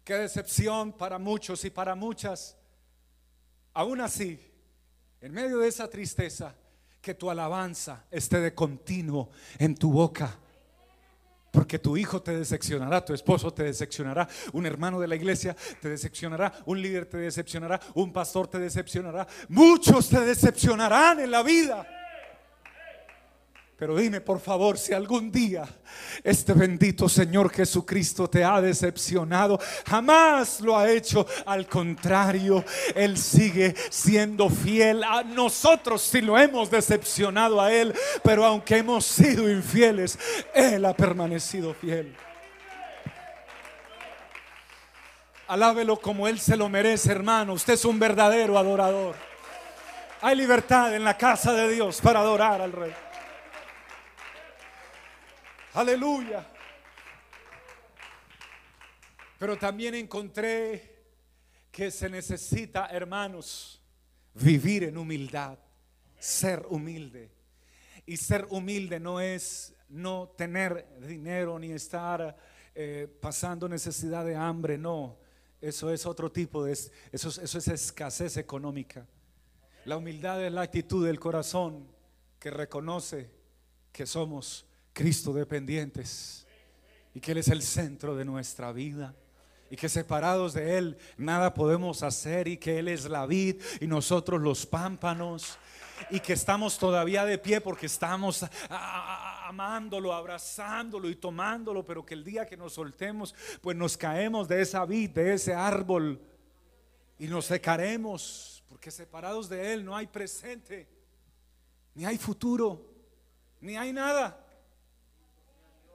Qué 0.04 0.14
decepción 0.16 0.92
para 0.92 1.18
muchos 1.18 1.64
y 1.64 1.70
para 1.70 1.94
muchas. 1.94 2.58
Aún 3.72 4.02
así, 4.02 4.38
en 5.22 5.32
medio 5.32 5.60
de 5.60 5.68
esa 5.68 5.88
tristeza, 5.88 6.54
que 7.00 7.14
tu 7.14 7.30
alabanza 7.30 8.04
esté 8.10 8.40
de 8.40 8.54
continuo 8.54 9.30
en 9.58 9.74
tu 9.74 9.90
boca 9.90 10.38
porque 11.50 11.78
tu 11.78 11.96
hijo 11.96 12.22
te 12.22 12.36
decepcionará, 12.36 13.04
tu 13.04 13.14
esposo 13.14 13.52
te 13.52 13.64
decepcionará, 13.64 14.28
un 14.52 14.66
hermano 14.66 15.00
de 15.00 15.08
la 15.08 15.16
iglesia 15.16 15.56
te 15.80 15.88
decepcionará, 15.88 16.52
un 16.66 16.80
líder 16.80 17.06
te 17.06 17.18
decepcionará, 17.18 17.80
un 17.94 18.12
pastor 18.12 18.48
te 18.48 18.58
decepcionará. 18.58 19.26
Muchos 19.48 20.08
te 20.08 20.20
decepcionarán 20.20 21.20
en 21.20 21.30
la 21.30 21.42
vida. 21.42 21.86
Pero 23.80 23.96
dime 23.96 24.20
por 24.20 24.40
favor 24.40 24.76
si 24.76 24.92
algún 24.92 25.32
día 25.32 25.66
este 26.22 26.52
bendito 26.52 27.08
Señor 27.08 27.50
Jesucristo 27.50 28.28
te 28.28 28.44
ha 28.44 28.60
decepcionado. 28.60 29.58
Jamás 29.88 30.60
lo 30.60 30.76
ha 30.76 30.90
hecho. 30.90 31.26
Al 31.46 31.66
contrario, 31.66 32.62
Él 32.94 33.16
sigue 33.16 33.74
siendo 33.88 34.50
fiel 34.50 35.02
a 35.02 35.22
nosotros 35.22 36.02
si 36.02 36.20
lo 36.20 36.36
hemos 36.36 36.70
decepcionado 36.70 37.58
a 37.58 37.72
Él. 37.72 37.94
Pero 38.22 38.44
aunque 38.44 38.76
hemos 38.76 39.06
sido 39.06 39.50
infieles, 39.50 40.18
Él 40.54 40.84
ha 40.84 40.92
permanecido 40.92 41.72
fiel. 41.72 42.14
Alábelo 45.48 45.98
como 45.98 46.28
Él 46.28 46.38
se 46.38 46.54
lo 46.54 46.68
merece, 46.68 47.12
hermano. 47.12 47.54
Usted 47.54 47.72
es 47.72 47.86
un 47.86 47.98
verdadero 47.98 48.58
adorador. 48.58 49.14
Hay 50.20 50.36
libertad 50.36 50.94
en 50.94 51.02
la 51.02 51.16
casa 51.16 51.54
de 51.54 51.70
Dios 51.70 51.98
para 52.02 52.20
adorar 52.20 52.60
al 52.60 52.72
Rey. 52.72 52.92
Aleluya. 55.74 56.44
Pero 59.38 59.56
también 59.56 59.94
encontré 59.94 60.98
que 61.70 61.90
se 61.92 62.10
necesita, 62.10 62.86
hermanos, 62.86 63.80
vivir 64.34 64.84
en 64.84 64.98
humildad, 64.98 65.58
ser 66.18 66.66
humilde. 66.68 67.30
Y 68.04 68.16
ser 68.16 68.46
humilde 68.50 68.98
no 68.98 69.20
es 69.20 69.72
no 69.88 70.34
tener 70.36 70.86
dinero 71.06 71.58
ni 71.58 71.70
estar 71.70 72.36
eh, 72.74 73.06
pasando 73.20 73.68
necesidad 73.68 74.24
de 74.24 74.34
hambre, 74.34 74.76
no. 74.76 75.18
Eso 75.60 75.92
es 75.92 76.04
otro 76.04 76.32
tipo 76.32 76.64
de, 76.64 76.72
eso, 76.72 76.92
eso 77.12 77.58
es 77.58 77.68
escasez 77.68 78.36
económica. 78.38 79.06
La 79.84 79.96
humildad 79.96 80.44
es 80.44 80.52
la 80.52 80.62
actitud 80.62 81.06
del 81.06 81.20
corazón 81.20 81.86
que 82.40 82.50
reconoce 82.50 83.30
que 83.92 84.06
somos 84.06 84.66
Cristo 84.92 85.32
dependientes 85.32 86.46
y 87.14 87.20
que 87.20 87.32
Él 87.32 87.38
es 87.38 87.48
el 87.48 87.62
centro 87.62 88.16
de 88.16 88.24
nuestra 88.24 88.72
vida 88.72 89.14
y 89.70 89.76
que 89.76 89.88
separados 89.88 90.52
de 90.54 90.78
Él 90.78 90.98
nada 91.16 91.54
podemos 91.54 92.02
hacer 92.02 92.48
y 92.48 92.56
que 92.56 92.78
Él 92.78 92.88
es 92.88 93.08
la 93.08 93.26
vid 93.26 93.62
y 93.80 93.86
nosotros 93.86 94.40
los 94.40 94.66
pámpanos 94.66 95.58
y 96.10 96.20
que 96.20 96.32
estamos 96.32 96.78
todavía 96.78 97.24
de 97.24 97.38
pie 97.38 97.60
porque 97.60 97.86
estamos 97.86 98.44
amándolo, 98.68 100.12
abrazándolo 100.12 101.08
y 101.08 101.16
tomándolo, 101.16 101.84
pero 101.84 102.04
que 102.04 102.14
el 102.14 102.24
día 102.24 102.46
que 102.46 102.56
nos 102.56 102.74
soltemos, 102.74 103.34
pues 103.60 103.76
nos 103.76 103.96
caemos 103.96 104.48
de 104.48 104.62
esa 104.62 104.84
vid, 104.84 105.10
de 105.10 105.34
ese 105.34 105.54
árbol 105.54 106.20
y 107.18 107.28
nos 107.28 107.46
secaremos 107.46 108.64
porque 108.68 108.90
separados 108.90 109.48
de 109.48 109.72
Él 109.72 109.84
no 109.84 109.94
hay 109.94 110.06
presente, 110.06 110.88
ni 111.94 112.04
hay 112.04 112.16
futuro, 112.16 112.86
ni 113.60 113.76
hay 113.76 113.92
nada. 113.92 114.46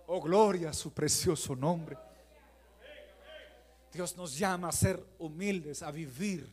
Oh, 0.08 0.22
gloria 0.22 0.70
a 0.70 0.74
su 0.74 0.94
precioso 0.94 1.56
nombre. 1.56 1.98
Dios 3.92 4.16
nos 4.16 4.38
llama 4.38 4.70
a 4.70 4.72
ser 4.72 5.04
humildes, 5.18 5.82
a 5.82 5.90
vivir 5.90 6.48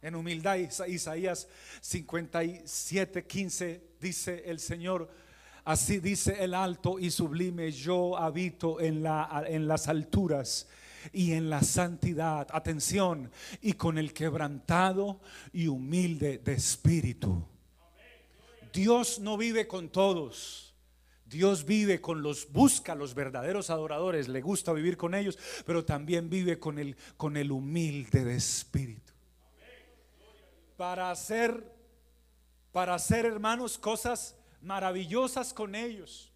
en 0.00 0.14
humildad. 0.14 0.56
Isaías 0.56 1.46
57, 1.80 3.26
15 3.26 3.82
dice 4.00 4.42
el 4.46 4.58
Señor, 4.58 5.10
así 5.64 5.98
dice 5.98 6.42
el 6.42 6.54
alto 6.54 6.98
y 6.98 7.10
sublime, 7.10 7.72
yo 7.72 8.16
habito 8.16 8.80
en, 8.80 9.02
la, 9.02 9.44
en 9.46 9.68
las 9.68 9.88
alturas 9.88 10.66
y 11.12 11.32
en 11.32 11.50
la 11.50 11.62
santidad, 11.62 12.46
atención, 12.52 13.30
y 13.60 13.74
con 13.74 13.98
el 13.98 14.14
quebrantado 14.14 15.20
y 15.52 15.66
humilde 15.66 16.38
de 16.38 16.54
espíritu. 16.54 17.44
Dios 18.72 19.18
no 19.18 19.36
vive 19.36 19.66
con 19.66 19.90
todos. 19.90 20.63
Dios 21.34 21.64
vive 21.64 22.00
con 22.00 22.22
los, 22.22 22.52
busca 22.52 22.94
los 22.94 23.12
verdaderos 23.14 23.68
adoradores, 23.68 24.28
le 24.28 24.40
gusta 24.40 24.72
vivir 24.72 24.96
con 24.96 25.16
ellos, 25.16 25.36
pero 25.66 25.84
también 25.84 26.30
vive 26.30 26.60
con 26.60 26.78
el, 26.78 26.96
con 27.16 27.36
el 27.36 27.50
humilde 27.50 28.24
de 28.24 28.36
espíritu. 28.36 29.12
Para 30.76 31.10
hacer, 31.10 31.72
para 32.70 32.94
hacer, 32.94 33.26
hermanos, 33.26 33.78
cosas 33.78 34.36
maravillosas 34.62 35.52
con 35.52 35.74
ellos, 35.74 36.32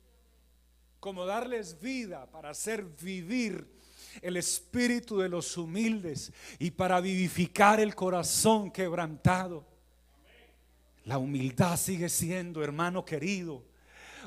como 0.99 1.25
darles 1.25 1.81
vida, 1.81 2.29
para 2.33 2.51
hacer 2.51 2.85
vivir 2.85 3.67
el 4.21 4.37
espíritu 4.37 5.19
de 5.19 5.29
los 5.29 5.57
humildes 5.57 6.33
y 6.59 6.73
para 6.73 7.01
vivificar 7.01 7.79
el 7.79 7.95
corazón 7.95 8.73
quebrantado. 8.73 9.65
La 11.05 11.19
humildad 11.19 11.77
sigue 11.77 12.09
siendo, 12.09 12.65
hermano 12.65 13.05
querido, 13.05 13.65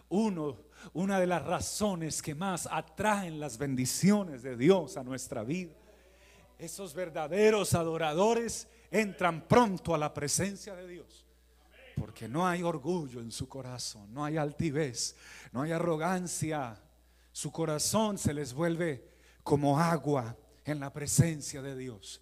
uno, 0.10 0.58
una 0.94 1.20
de 1.20 1.28
las 1.28 1.44
razones 1.44 2.22
que 2.22 2.36
más 2.36 2.68
atraen 2.72 3.40
las 3.40 3.58
bendiciones 3.58 4.44
de 4.44 4.56
Dios 4.56 4.98
a 4.98 5.04
nuestra 5.04 5.44
vida. 5.44 5.74
Esos 6.58 6.94
verdaderos 6.94 7.74
adoradores 7.74 8.68
entran 8.92 9.48
pronto 9.48 9.96
a 9.96 9.98
la 9.98 10.14
presencia 10.14 10.76
de 10.76 10.88
Dios. 10.88 11.26
Porque 11.96 12.28
no 12.28 12.48
hay 12.48 12.64
orgullo 12.64 13.20
en 13.20 13.32
su 13.32 13.48
corazón, 13.48 14.14
no 14.14 14.24
hay 14.24 14.38
altivez, 14.38 15.16
no 15.52 15.62
hay 15.62 15.72
arrogancia. 15.72 16.82
Su 17.32 17.52
corazón 17.52 18.18
se 18.18 18.34
les 18.34 18.54
vuelve 18.54 19.08
como 19.44 19.80
agua 19.80 20.36
en 20.66 20.80
la 20.80 20.92
presencia 20.92 21.62
de 21.62 21.76
Dios. 21.76 22.22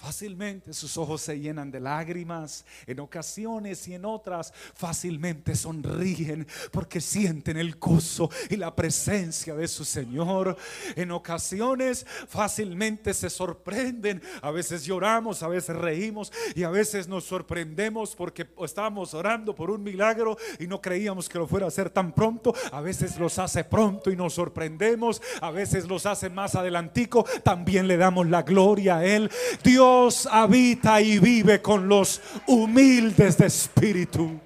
Fácilmente 0.00 0.72
sus 0.72 0.96
ojos 0.96 1.20
se 1.20 1.38
llenan 1.38 1.70
de 1.70 1.78
lágrimas, 1.78 2.64
en 2.86 3.00
ocasiones 3.00 3.86
y 3.86 3.92
en 3.92 4.06
otras 4.06 4.50
fácilmente 4.74 5.54
sonríen 5.54 6.46
porque 6.72 7.02
sienten 7.02 7.58
el 7.58 7.74
gozo 7.74 8.30
y 8.48 8.56
la 8.56 8.74
presencia 8.74 9.54
de 9.54 9.68
su 9.68 9.84
Señor. 9.84 10.56
En 10.96 11.10
ocasiones 11.10 12.06
fácilmente 12.28 13.12
se 13.12 13.28
sorprenden, 13.28 14.22
a 14.40 14.50
veces 14.50 14.86
lloramos, 14.86 15.42
a 15.42 15.48
veces 15.48 15.76
reímos 15.76 16.32
y 16.54 16.62
a 16.62 16.70
veces 16.70 17.06
nos 17.06 17.24
sorprendemos 17.24 18.16
porque 18.16 18.48
estábamos 18.64 19.12
orando 19.12 19.54
por 19.54 19.70
un 19.70 19.82
milagro 19.82 20.38
y 20.58 20.66
no 20.66 20.80
creíamos 20.80 21.28
que 21.28 21.38
lo 21.38 21.46
fuera 21.46 21.66
a 21.66 21.68
hacer 21.68 21.90
tan 21.90 22.12
pronto. 22.14 22.54
A 22.72 22.80
veces 22.80 23.18
los 23.18 23.38
hace 23.38 23.64
pronto 23.64 24.10
y 24.10 24.16
nos 24.16 24.32
sorprendemos, 24.32 25.20
a 25.42 25.50
veces 25.50 25.86
los 25.86 26.06
hace 26.06 26.30
más 26.30 26.54
adelantico, 26.54 27.26
también 27.44 27.86
le 27.86 27.98
damos 27.98 28.26
la 28.28 28.40
gloria 28.40 28.96
a 28.96 29.04
Él. 29.04 29.30
Dios 29.62 29.89
Dios 29.90 30.28
habita 30.30 31.00
y 31.00 31.18
vive 31.18 31.60
con 31.60 31.88
los 31.88 32.20
humildes 32.46 33.36
de 33.36 33.46
espíritu. 33.46 34.40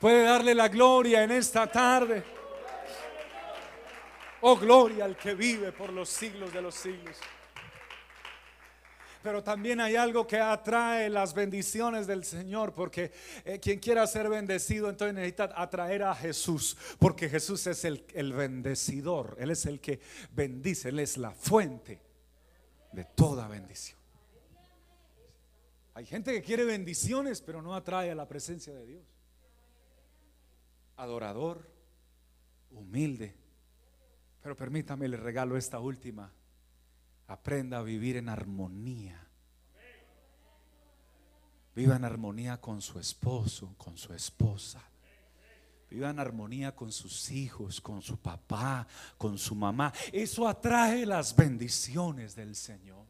Puede 0.00 0.24
darle 0.24 0.56
la 0.56 0.66
gloria 0.66 1.22
en 1.22 1.30
esta 1.30 1.68
tarde. 1.68 2.24
Oh, 4.40 4.56
gloria 4.56 5.04
al 5.04 5.16
que 5.16 5.34
vive 5.34 5.70
por 5.70 5.92
los 5.92 6.08
siglos 6.08 6.52
de 6.52 6.60
los 6.60 6.74
siglos. 6.74 7.16
Pero 9.22 9.44
también 9.44 9.80
hay 9.80 9.96
algo 9.96 10.26
que 10.26 10.38
atrae 10.38 11.10
las 11.10 11.34
bendiciones 11.34 12.06
del 12.06 12.24
Señor, 12.24 12.74
porque 12.74 13.12
eh, 13.44 13.58
quien 13.60 13.78
quiera 13.78 14.06
ser 14.06 14.28
bendecido, 14.28 14.88
entonces 14.88 15.14
necesita 15.14 15.50
atraer 15.54 16.04
a 16.04 16.14
Jesús, 16.14 16.76
porque 16.98 17.28
Jesús 17.28 17.66
es 17.66 17.84
el, 17.84 18.04
el 18.14 18.32
bendecidor, 18.32 19.36
Él 19.38 19.50
es 19.50 19.66
el 19.66 19.80
que 19.80 20.00
bendice, 20.32 20.88
Él 20.88 21.00
es 21.00 21.18
la 21.18 21.32
fuente 21.32 22.00
de 22.92 23.04
toda 23.04 23.46
bendición. 23.46 23.98
Hay 25.94 26.06
gente 26.06 26.32
que 26.32 26.42
quiere 26.42 26.64
bendiciones, 26.64 27.42
pero 27.42 27.60
no 27.60 27.74
atrae 27.74 28.10
a 28.10 28.14
la 28.14 28.26
presencia 28.26 28.72
de 28.72 28.86
Dios. 28.86 29.04
Adorador, 30.96 31.70
humilde. 32.70 33.34
Pero 34.42 34.56
permítame, 34.56 35.08
le 35.08 35.18
regalo 35.18 35.58
esta 35.58 35.78
última. 35.78 36.32
Aprenda 37.30 37.78
a 37.78 37.82
vivir 37.82 38.16
en 38.16 38.28
armonía. 38.28 39.16
Viva 41.76 41.94
en 41.94 42.04
armonía 42.04 42.60
con 42.60 42.82
su 42.82 42.98
esposo, 42.98 43.72
con 43.78 43.96
su 43.96 44.12
esposa. 44.12 44.82
Viva 45.88 46.10
en 46.10 46.18
armonía 46.18 46.74
con 46.74 46.90
sus 46.90 47.30
hijos, 47.30 47.80
con 47.80 48.02
su 48.02 48.18
papá, 48.18 48.84
con 49.16 49.38
su 49.38 49.54
mamá. 49.54 49.92
Eso 50.12 50.48
atrae 50.48 51.06
las 51.06 51.36
bendiciones 51.36 52.34
del 52.34 52.56
Señor. 52.56 53.06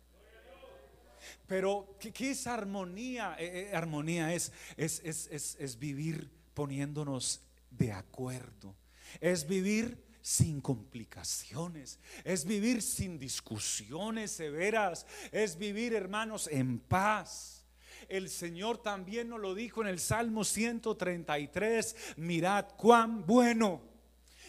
Pero, 1.47 1.97
¿qué, 1.99 2.31
es 2.31 2.47
armonía? 2.47 3.37
Eh, 3.39 3.71
eh, 3.71 3.75
armonía 3.75 4.35
es, 4.35 4.53
es, 4.77 5.01
es, 5.03 5.57
es 5.59 5.79
vivir 5.79 6.31
poniéndonos 6.53 7.41
de 7.71 7.93
acuerdo. 7.93 8.75
Es 9.19 9.49
vivir 9.49 10.10
sin 10.23 10.61
complicaciones, 10.61 11.99
es 12.25 12.45
vivir 12.45 12.83
sin 12.83 13.19
discusiones 13.19 14.33
severas, 14.33 15.07
es 15.33 15.57
vivir, 15.57 15.95
hermanos, 15.95 16.49
en 16.51 16.79
paz. 16.79 17.65
El 18.09 18.29
Señor 18.29 18.79
también 18.79 19.29
nos 19.29 19.41
lo 19.41 19.55
dijo 19.55 19.83
en 19.83 19.89
el 19.89 20.01
Salmo 20.01 20.45
133, 20.45 21.97
mirad 22.17 22.67
cuán 22.77 23.27
bueno 23.27 23.83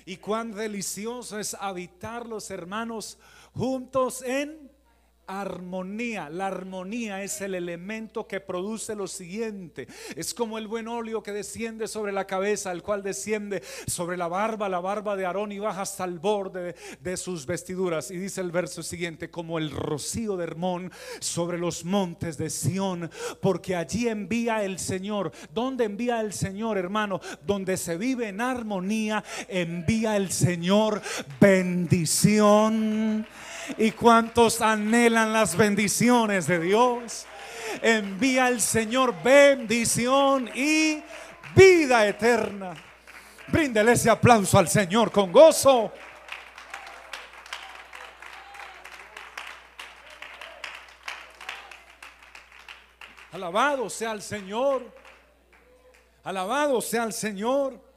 y 0.06 0.18
cuán 0.18 0.52
delicioso 0.52 1.40
es 1.40 1.54
habitar 1.54 2.28
los 2.28 2.50
hermanos 2.50 3.18
juntos 3.54 4.22
en 4.24 4.61
armonía. 5.40 6.30
La 6.30 6.48
armonía 6.48 7.24
es 7.24 7.40
el 7.42 7.56
elemento 7.56 8.28
que 8.28 8.40
produce 8.40 8.96
lo 8.96 9.08
siguiente. 9.08 9.88
Es 10.16 10.34
como 10.34 10.58
el 10.58 10.68
buen 10.68 10.88
óleo 10.88 11.24
que 11.24 11.32
desciende 11.32 11.88
sobre 11.88 12.12
la 12.12 12.28
cabeza, 12.28 12.72
el 12.72 12.84
cual 12.84 13.04
desciende 13.04 13.64
sobre 13.88 14.18
la 14.18 14.28
barba, 14.28 14.68
la 14.68 14.80
barba 14.80 15.16
de 15.16 15.26
Aarón 15.26 15.52
y 15.52 15.60
baja 15.60 15.82
hasta 15.82 16.04
el 16.04 16.20
borde 16.20 16.76
de, 17.00 17.18
sus 17.18 17.46
vestiduras. 17.46 18.12
Y 18.12 18.18
dice 18.18 18.42
el 18.42 18.52
verso 18.52 18.84
siguiente, 18.84 19.30
como 19.30 19.58
el 19.58 19.72
rocío 19.72 20.36
de 20.38 20.44
Hermón 20.44 20.92
sobre 21.20 21.58
los 21.58 21.86
montes 21.86 22.38
de 22.38 22.50
Sión, 22.50 23.10
porque 23.42 23.76
allí 23.76 24.08
envía 24.08 24.64
el 24.64 24.80
Señor. 24.80 25.32
¿Dónde 25.54 25.86
envía 25.86 26.20
el 26.22 26.34
Señor, 26.34 26.78
hermano? 26.78 27.22
Donde 27.46 27.78
se 27.78 27.98
vive 27.98 28.30
en 28.30 28.42
armonía, 28.42 29.24
envía 29.48 30.18
el 30.18 30.32
Señor 30.32 31.02
bendición 31.40 33.28
y 33.78 33.92
cuantos 33.92 34.62
anhelan 34.62 35.34
las 35.34 35.56
bendiciones 35.56 36.48
de 36.48 36.60
Dios, 36.60 37.26
envía 37.82 38.48
el 38.48 38.62
Señor 38.62 39.22
bendición 39.24 40.50
y 40.54 41.02
vida 41.56 42.08
eterna. 42.08 42.74
Bríndele 43.48 43.94
ese 43.94 44.10
aplauso 44.10 44.58
al 44.58 44.68
Señor 44.68 45.12
con 45.12 45.32
gozo. 45.32 45.92
Alabado 53.32 53.90
sea 53.90 54.12
el 54.12 54.22
Señor. 54.22 54.84
Alabado 56.24 56.82
sea 56.82 57.04
el 57.04 57.14
Señor. 57.14 57.91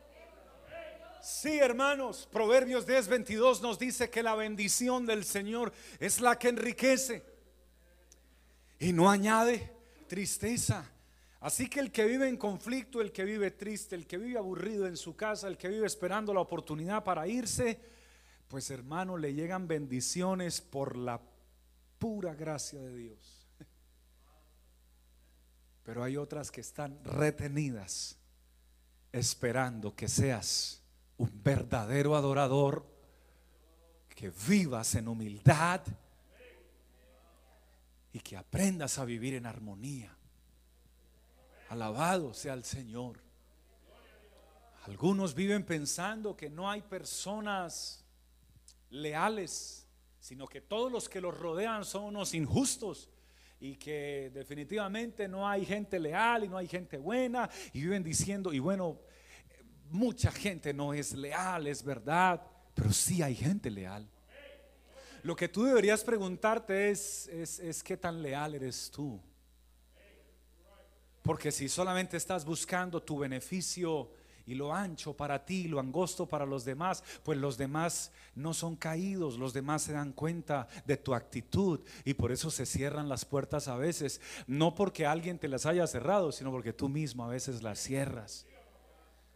Sí, 1.24 1.58
hermanos, 1.58 2.28
Proverbios 2.30 2.84
10, 2.84 3.08
22 3.08 3.62
nos 3.62 3.78
dice 3.78 4.10
que 4.10 4.22
la 4.22 4.34
bendición 4.34 5.06
del 5.06 5.24
Señor 5.24 5.72
es 5.98 6.20
la 6.20 6.38
que 6.38 6.50
enriquece 6.50 7.24
y 8.78 8.92
no 8.92 9.08
añade 9.08 9.72
tristeza. 10.06 10.84
Así 11.40 11.70
que 11.70 11.80
el 11.80 11.90
que 11.90 12.04
vive 12.04 12.28
en 12.28 12.36
conflicto, 12.36 13.00
el 13.00 13.10
que 13.10 13.24
vive 13.24 13.52
triste, 13.52 13.94
el 13.94 14.06
que 14.06 14.18
vive 14.18 14.36
aburrido 14.36 14.86
en 14.86 14.98
su 14.98 15.16
casa, 15.16 15.48
el 15.48 15.56
que 15.56 15.68
vive 15.68 15.86
esperando 15.86 16.34
la 16.34 16.40
oportunidad 16.40 17.02
para 17.04 17.26
irse, 17.26 17.80
pues 18.46 18.70
hermano, 18.70 19.16
le 19.16 19.32
llegan 19.32 19.66
bendiciones 19.66 20.60
por 20.60 20.94
la 20.94 21.22
pura 21.98 22.34
gracia 22.34 22.82
de 22.82 22.94
Dios. 22.94 23.48
Pero 25.84 26.04
hay 26.04 26.18
otras 26.18 26.50
que 26.50 26.60
están 26.60 27.02
retenidas, 27.02 28.18
esperando 29.10 29.96
que 29.96 30.06
seas 30.06 30.83
un 31.18 31.42
verdadero 31.42 32.16
adorador, 32.16 32.84
que 34.14 34.30
vivas 34.48 34.94
en 34.94 35.08
humildad 35.08 35.80
y 38.12 38.20
que 38.20 38.36
aprendas 38.36 38.98
a 38.98 39.04
vivir 39.04 39.34
en 39.34 39.46
armonía. 39.46 40.16
Alabado 41.68 42.32
sea 42.32 42.54
el 42.54 42.64
Señor. 42.64 43.18
Algunos 44.86 45.34
viven 45.34 45.64
pensando 45.64 46.36
que 46.36 46.48
no 46.48 46.70
hay 46.70 46.82
personas 46.82 48.04
leales, 48.90 49.86
sino 50.20 50.46
que 50.46 50.60
todos 50.60 50.92
los 50.92 51.08
que 51.08 51.20
los 51.20 51.36
rodean 51.36 51.84
son 51.84 52.04
unos 52.04 52.34
injustos 52.34 53.10
y 53.58 53.76
que 53.76 54.30
definitivamente 54.32 55.26
no 55.26 55.48
hay 55.48 55.64
gente 55.64 55.98
leal 55.98 56.44
y 56.44 56.48
no 56.48 56.58
hay 56.58 56.68
gente 56.68 56.98
buena 56.98 57.48
y 57.72 57.80
viven 57.80 58.04
diciendo, 58.04 58.52
y 58.52 58.58
bueno, 58.58 59.00
Mucha 59.90 60.30
gente 60.32 60.72
no 60.72 60.92
es 60.92 61.12
leal, 61.12 61.66
es 61.66 61.82
verdad, 61.82 62.42
pero 62.74 62.92
sí 62.92 63.22
hay 63.22 63.34
gente 63.34 63.70
leal. 63.70 64.08
Lo 65.24 65.34
que 65.34 65.48
tú 65.48 65.64
deberías 65.64 66.04
preguntarte 66.04 66.90
es, 66.90 67.28
es, 67.28 67.82
qué 67.82 67.96
tan 67.96 68.20
leal 68.20 68.56
eres 68.56 68.90
tú. 68.90 69.18
Porque 71.22 71.50
si 71.50 71.66
solamente 71.70 72.18
estás 72.18 72.44
buscando 72.44 73.02
tu 73.02 73.18
beneficio 73.18 74.10
y 74.44 74.54
lo 74.54 74.74
ancho 74.74 75.16
para 75.16 75.42
ti, 75.42 75.66
lo 75.66 75.80
angosto 75.80 76.26
para 76.26 76.44
los 76.44 76.66
demás, 76.66 77.02
pues 77.22 77.38
los 77.38 77.56
demás 77.56 78.12
no 78.34 78.52
son 78.52 78.76
caídos, 78.76 79.38
los 79.38 79.54
demás 79.54 79.80
se 79.80 79.94
dan 79.94 80.12
cuenta 80.12 80.68
de 80.84 80.98
tu 80.98 81.14
actitud 81.14 81.80
y 82.04 82.12
por 82.12 82.30
eso 82.30 82.50
se 82.50 82.66
cierran 82.66 83.08
las 83.08 83.24
puertas 83.24 83.68
a 83.68 83.76
veces, 83.76 84.20
no 84.46 84.74
porque 84.74 85.06
alguien 85.06 85.38
te 85.38 85.48
las 85.48 85.64
haya 85.64 85.86
cerrado, 85.86 86.32
sino 86.32 86.50
porque 86.50 86.74
tú 86.74 86.90
mismo 86.90 87.24
a 87.24 87.28
veces 87.28 87.62
las 87.62 87.78
cierras. 87.78 88.46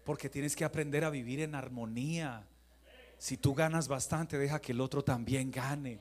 Porque 0.09 0.31
tienes 0.31 0.57
que 0.57 0.65
aprender 0.65 1.05
a 1.05 1.11
vivir 1.11 1.41
en 1.41 1.55
armonía. 1.55 2.43
Si 3.19 3.37
tú 3.37 3.55
ganas 3.55 3.89
bastante, 3.89 4.39
deja 4.39 4.59
que 4.59 4.73
el 4.73 4.81
otro 4.81 5.05
también 5.05 5.51
gane. 5.51 5.99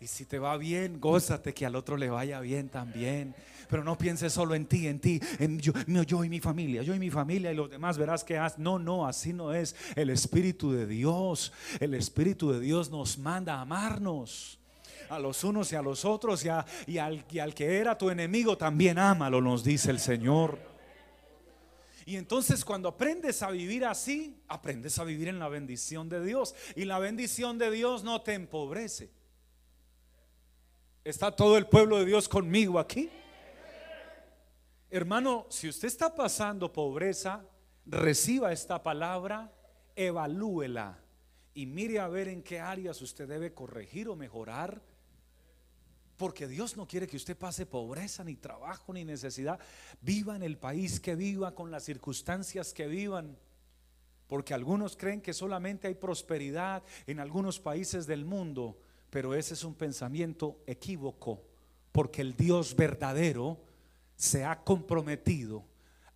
Y 0.00 0.08
si 0.08 0.24
te 0.24 0.40
va 0.40 0.56
bien, 0.56 0.98
gózate 0.98 1.54
que 1.54 1.64
al 1.64 1.76
otro 1.76 1.96
le 1.96 2.10
vaya 2.10 2.40
bien 2.40 2.68
también. 2.68 3.36
Pero 3.68 3.84
no 3.84 3.96
pienses 3.96 4.32
solo 4.32 4.56
en 4.56 4.66
ti, 4.66 4.88
en 4.88 4.98
ti, 4.98 5.20
en 5.38 5.60
yo, 5.60 5.72
yo 5.86 6.24
y 6.24 6.28
mi 6.28 6.40
familia, 6.40 6.82
yo 6.82 6.92
y 6.92 6.98
mi 6.98 7.08
familia 7.08 7.52
y 7.52 7.54
los 7.54 7.70
demás 7.70 7.98
verás 7.98 8.24
que 8.24 8.36
haz. 8.36 8.58
No, 8.58 8.80
no, 8.80 9.06
así 9.06 9.32
no 9.32 9.54
es. 9.54 9.76
El 9.94 10.10
Espíritu 10.10 10.72
de 10.72 10.84
Dios, 10.84 11.52
el 11.78 11.94
Espíritu 11.94 12.50
de 12.50 12.58
Dios 12.58 12.90
nos 12.90 13.16
manda 13.16 13.58
a 13.58 13.60
amarnos 13.60 14.58
a 15.08 15.20
los 15.20 15.44
unos 15.44 15.70
y 15.70 15.76
a 15.76 15.82
los 15.82 16.04
otros 16.04 16.44
y, 16.44 16.48
y, 16.90 16.98
al, 16.98 17.24
y 17.30 17.38
al 17.38 17.54
que 17.54 17.78
era 17.78 17.96
tu 17.96 18.10
enemigo 18.10 18.58
también 18.58 18.98
ámalo, 18.98 19.40
nos 19.40 19.62
dice 19.62 19.92
el 19.92 20.00
Señor. 20.00 20.71
Y 22.04 22.16
entonces 22.16 22.64
cuando 22.64 22.88
aprendes 22.88 23.42
a 23.42 23.50
vivir 23.50 23.84
así, 23.84 24.42
aprendes 24.48 24.98
a 24.98 25.04
vivir 25.04 25.28
en 25.28 25.38
la 25.38 25.48
bendición 25.48 26.08
de 26.08 26.24
Dios. 26.24 26.54
Y 26.74 26.84
la 26.84 26.98
bendición 26.98 27.58
de 27.58 27.70
Dios 27.70 28.04
no 28.04 28.22
te 28.22 28.34
empobrece. 28.34 29.10
¿Está 31.04 31.34
todo 31.34 31.58
el 31.58 31.66
pueblo 31.66 31.98
de 31.98 32.04
Dios 32.04 32.28
conmigo 32.28 32.78
aquí? 32.78 33.10
Hermano, 34.90 35.46
si 35.48 35.68
usted 35.68 35.88
está 35.88 36.14
pasando 36.14 36.72
pobreza, 36.72 37.44
reciba 37.86 38.52
esta 38.52 38.82
palabra, 38.82 39.50
evalúela 39.96 40.98
y 41.54 41.66
mire 41.66 41.98
a 41.98 42.08
ver 42.08 42.28
en 42.28 42.42
qué 42.42 42.60
áreas 42.60 43.00
usted 43.02 43.28
debe 43.28 43.52
corregir 43.52 44.08
o 44.08 44.16
mejorar. 44.16 44.82
Porque 46.22 46.46
Dios 46.46 46.76
no 46.76 46.86
quiere 46.86 47.08
que 47.08 47.16
usted 47.16 47.36
pase 47.36 47.66
pobreza, 47.66 48.22
ni 48.22 48.36
trabajo, 48.36 48.92
ni 48.92 49.04
necesidad. 49.04 49.58
Viva 50.00 50.36
en 50.36 50.44
el 50.44 50.56
país 50.56 51.00
que 51.00 51.16
viva, 51.16 51.52
con 51.52 51.72
las 51.72 51.82
circunstancias 51.82 52.72
que 52.72 52.86
vivan. 52.86 53.36
Porque 54.28 54.54
algunos 54.54 54.96
creen 54.96 55.20
que 55.20 55.32
solamente 55.32 55.88
hay 55.88 55.94
prosperidad 55.94 56.84
en 57.08 57.18
algunos 57.18 57.58
países 57.58 58.06
del 58.06 58.24
mundo 58.24 58.78
pero 59.12 59.34
ese 59.34 59.52
es 59.52 59.62
un 59.62 59.74
pensamiento 59.74 60.62
equívoco, 60.66 61.42
porque 61.92 62.22
el 62.22 62.34
Dios 62.34 62.74
verdadero 62.74 63.60
se 64.16 64.42
ha 64.46 64.64
comprometido 64.64 65.66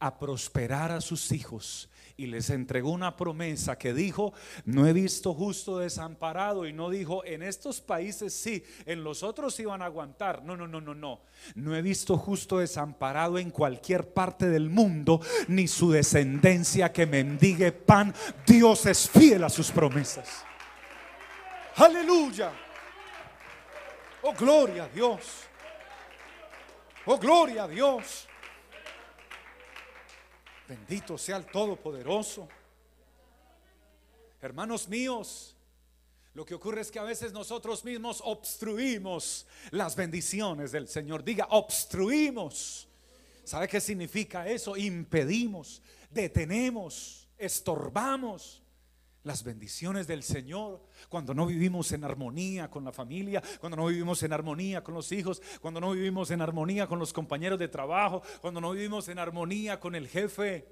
a 0.06 0.18
prosperar 0.18 0.92
a 0.92 1.00
sus 1.00 1.32
hijos 1.32 1.88
y 2.16 2.26
les 2.26 2.48
entregó 2.50 2.90
una 2.90 3.16
promesa 3.16 3.76
que 3.76 3.92
dijo, 3.92 4.32
no 4.64 4.86
he 4.86 4.92
visto 4.92 5.34
justo 5.34 5.78
desamparado 5.78 6.66
y 6.66 6.72
no 6.72 6.88
dijo, 6.88 7.24
en 7.24 7.42
estos 7.42 7.80
países 7.80 8.32
sí, 8.32 8.64
en 8.86 9.04
los 9.04 9.22
otros 9.22 9.58
iban 9.60 9.82
a 9.82 9.86
aguantar. 9.86 10.42
No, 10.42 10.56
no, 10.56 10.66
no, 10.66 10.80
no, 10.80 10.94
no. 10.94 11.20
No 11.54 11.76
he 11.76 11.82
visto 11.82 12.16
justo 12.16 12.58
desamparado 12.58 13.38
en 13.38 13.50
cualquier 13.50 14.14
parte 14.14 14.48
del 14.48 14.70
mundo, 14.70 15.20
ni 15.48 15.68
su 15.68 15.90
descendencia 15.90 16.90
que 16.90 17.06
mendigue 17.06 17.72
pan. 17.72 18.14
Dios 18.46 18.86
es 18.86 19.10
fiel 19.10 19.44
a 19.44 19.50
sus 19.50 19.70
promesas. 19.70 20.42
Aleluya. 21.76 22.52
Oh, 24.22 24.32
gloria 24.32 24.84
a 24.84 24.88
Dios. 24.88 25.20
Oh, 27.04 27.18
gloria 27.18 27.64
a 27.64 27.68
Dios. 27.68 28.26
Bendito 30.68 31.16
sea 31.16 31.36
el 31.36 31.46
Todopoderoso. 31.46 32.48
Hermanos 34.40 34.88
míos, 34.88 35.56
lo 36.34 36.44
que 36.44 36.54
ocurre 36.54 36.80
es 36.82 36.90
que 36.90 36.98
a 36.98 37.04
veces 37.04 37.32
nosotros 37.32 37.84
mismos 37.84 38.20
obstruimos 38.24 39.46
las 39.70 39.96
bendiciones 39.96 40.72
del 40.72 40.88
Señor. 40.88 41.24
Diga, 41.24 41.46
obstruimos. 41.50 42.88
¿Sabe 43.44 43.68
qué 43.68 43.80
significa 43.80 44.46
eso? 44.46 44.76
Impedimos, 44.76 45.80
detenemos, 46.10 47.28
estorbamos 47.38 48.62
las 49.26 49.42
bendiciones 49.42 50.06
del 50.06 50.22
Señor, 50.22 50.80
cuando 51.08 51.34
no 51.34 51.46
vivimos 51.46 51.90
en 51.90 52.04
armonía 52.04 52.70
con 52.70 52.84
la 52.84 52.92
familia, 52.92 53.42
cuando 53.58 53.76
no 53.76 53.86
vivimos 53.86 54.22
en 54.22 54.32
armonía 54.32 54.84
con 54.84 54.94
los 54.94 55.10
hijos, 55.10 55.42
cuando 55.60 55.80
no 55.80 55.90
vivimos 55.90 56.30
en 56.30 56.40
armonía 56.40 56.86
con 56.86 57.00
los 57.00 57.12
compañeros 57.12 57.58
de 57.58 57.66
trabajo, 57.66 58.22
cuando 58.40 58.60
no 58.60 58.70
vivimos 58.70 59.08
en 59.08 59.18
armonía 59.18 59.80
con 59.80 59.96
el 59.96 60.06
jefe. 60.08 60.64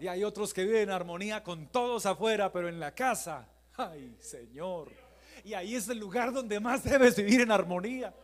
Y 0.00 0.06
hay 0.06 0.24
otros 0.24 0.54
que 0.54 0.64
viven 0.64 0.84
en 0.84 0.90
armonía 0.90 1.42
con 1.42 1.66
todos 1.66 2.06
afuera, 2.06 2.50
pero 2.50 2.68
en 2.68 2.80
la 2.80 2.94
casa, 2.94 3.46
ay 3.76 4.16
Señor. 4.20 4.90
Y 5.44 5.52
ahí 5.52 5.74
es 5.74 5.88
el 5.88 5.98
lugar 5.98 6.32
donde 6.32 6.58
más 6.58 6.82
debes 6.82 7.16
vivir 7.16 7.42
en 7.42 7.52
armonía. 7.52 8.14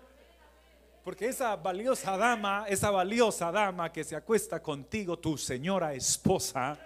Porque 1.04 1.26
esa 1.26 1.54
valiosa 1.56 2.16
dama, 2.16 2.64
esa 2.66 2.90
valiosa 2.90 3.52
dama 3.52 3.92
que 3.92 4.04
se 4.04 4.16
acuesta 4.16 4.62
contigo, 4.62 5.18
tu 5.18 5.36
señora 5.36 5.92
esposa, 5.92 6.78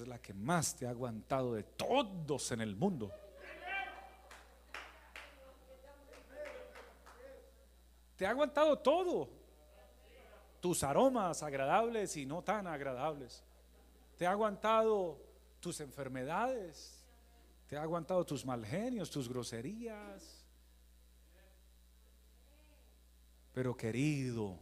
es 0.00 0.06
la 0.06 0.20
que 0.20 0.34
más 0.34 0.74
te 0.74 0.86
ha 0.86 0.90
aguantado 0.90 1.54
de 1.54 1.62
todos 1.62 2.52
en 2.52 2.60
el 2.60 2.76
mundo. 2.76 3.10
Te 8.16 8.26
ha 8.26 8.30
aguantado 8.30 8.78
todo. 8.78 9.28
Tus 10.60 10.84
aromas 10.84 11.42
agradables 11.42 12.16
y 12.16 12.24
no 12.24 12.42
tan 12.42 12.66
agradables. 12.66 13.42
Te 14.16 14.26
ha 14.26 14.30
aguantado 14.30 15.20
tus 15.58 15.80
enfermedades. 15.80 17.04
Te 17.66 17.76
ha 17.76 17.82
aguantado 17.82 18.24
tus 18.24 18.44
malgenios, 18.46 19.10
tus 19.10 19.28
groserías. 19.28 20.46
Pero 23.52 23.76
querido, 23.76 24.58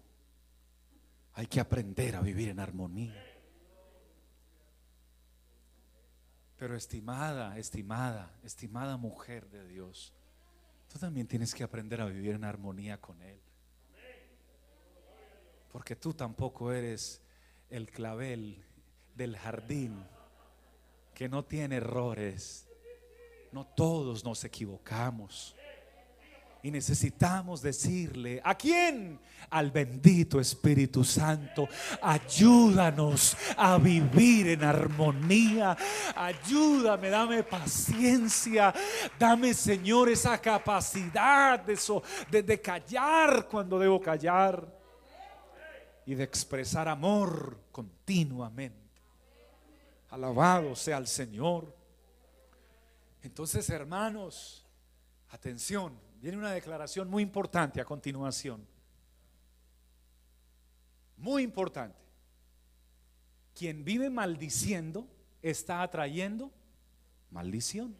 hay 1.34 1.46
que 1.46 1.60
aprender 1.60 2.16
a 2.16 2.20
vivir 2.20 2.48
en 2.48 2.60
armonía. 2.60 3.29
Pero 6.60 6.76
estimada, 6.76 7.56
estimada, 7.56 8.30
estimada 8.44 8.98
mujer 8.98 9.48
de 9.48 9.66
Dios, 9.66 10.12
tú 10.92 10.98
también 10.98 11.26
tienes 11.26 11.54
que 11.54 11.64
aprender 11.64 12.02
a 12.02 12.04
vivir 12.04 12.34
en 12.34 12.44
armonía 12.44 13.00
con 13.00 13.22
Él. 13.22 13.40
Porque 15.72 15.96
tú 15.96 16.12
tampoco 16.12 16.70
eres 16.70 17.22
el 17.70 17.90
clavel 17.90 18.62
del 19.14 19.38
jardín 19.38 20.04
que 21.14 21.30
no 21.30 21.46
tiene 21.46 21.76
errores. 21.76 22.68
No 23.52 23.64
todos 23.64 24.22
nos 24.22 24.44
equivocamos. 24.44 25.56
Y 26.62 26.70
necesitamos 26.70 27.62
decirle, 27.62 28.40
¿a 28.44 28.54
quién? 28.54 29.18
Al 29.48 29.70
bendito 29.70 30.38
Espíritu 30.38 31.02
Santo, 31.02 31.66
ayúdanos 32.02 33.34
a 33.56 33.78
vivir 33.78 34.48
en 34.48 34.64
armonía. 34.64 35.76
Ayúdame, 36.14 37.08
dame 37.08 37.42
paciencia. 37.44 38.74
Dame, 39.18 39.54
Señor, 39.54 40.10
esa 40.10 40.38
capacidad 40.38 41.60
de, 41.60 41.78
de, 42.30 42.42
de 42.42 42.60
callar 42.60 43.48
cuando 43.48 43.78
debo 43.78 43.98
callar. 43.98 44.78
Y 46.04 46.14
de 46.14 46.24
expresar 46.24 46.88
amor 46.88 47.58
continuamente. 47.72 48.78
Alabado 50.10 50.76
sea 50.76 50.98
el 50.98 51.06
Señor. 51.06 51.74
Entonces, 53.22 53.68
hermanos, 53.70 54.66
atención 55.30 56.09
Viene 56.20 56.36
una 56.36 56.52
declaración 56.52 57.08
muy 57.08 57.22
importante 57.22 57.80
a 57.80 57.84
continuación. 57.84 58.66
Muy 61.16 61.42
importante. 61.42 61.98
Quien 63.54 63.84
vive 63.84 64.10
maldiciendo 64.10 65.08
está 65.42 65.82
atrayendo 65.82 66.52
maldición. 67.30 67.96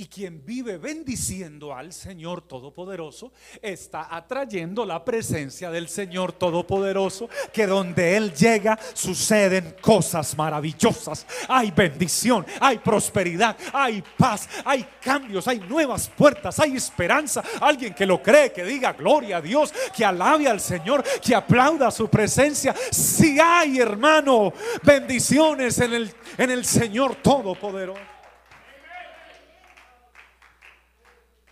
Y 0.00 0.06
quien 0.06 0.42
vive 0.46 0.78
bendiciendo 0.78 1.74
al 1.74 1.92
Señor 1.92 2.40
Todopoderoso 2.40 3.34
está 3.60 4.16
atrayendo 4.16 4.86
la 4.86 5.04
presencia 5.04 5.70
del 5.70 5.90
Señor 5.90 6.32
Todopoderoso, 6.32 7.28
que 7.52 7.66
donde 7.66 8.16
Él 8.16 8.32
llega 8.32 8.78
suceden 8.94 9.76
cosas 9.82 10.34
maravillosas. 10.38 11.26
Hay 11.48 11.70
bendición, 11.70 12.46
hay 12.60 12.78
prosperidad, 12.78 13.58
hay 13.74 14.02
paz, 14.16 14.48
hay 14.64 14.86
cambios, 15.02 15.46
hay 15.46 15.60
nuevas 15.60 16.08
puertas, 16.08 16.58
hay 16.60 16.76
esperanza. 16.76 17.44
Alguien 17.60 17.92
que 17.92 18.06
lo 18.06 18.22
cree, 18.22 18.54
que 18.54 18.64
diga 18.64 18.94
gloria 18.94 19.36
a 19.36 19.42
Dios, 19.42 19.70
que 19.94 20.02
alabe 20.02 20.48
al 20.48 20.60
Señor, 20.62 21.04
que 21.22 21.34
aplauda 21.34 21.90
su 21.90 22.08
presencia. 22.08 22.74
Si 22.90 23.38
hay, 23.38 23.80
hermano, 23.80 24.54
bendiciones 24.82 25.78
en 25.78 25.92
el, 25.92 26.14
en 26.38 26.50
el 26.50 26.64
Señor 26.64 27.16
Todopoderoso. 27.16 28.19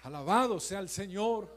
Alabado 0.09 0.59
sea 0.59 0.79
el 0.79 0.89
Señor. 0.89 1.55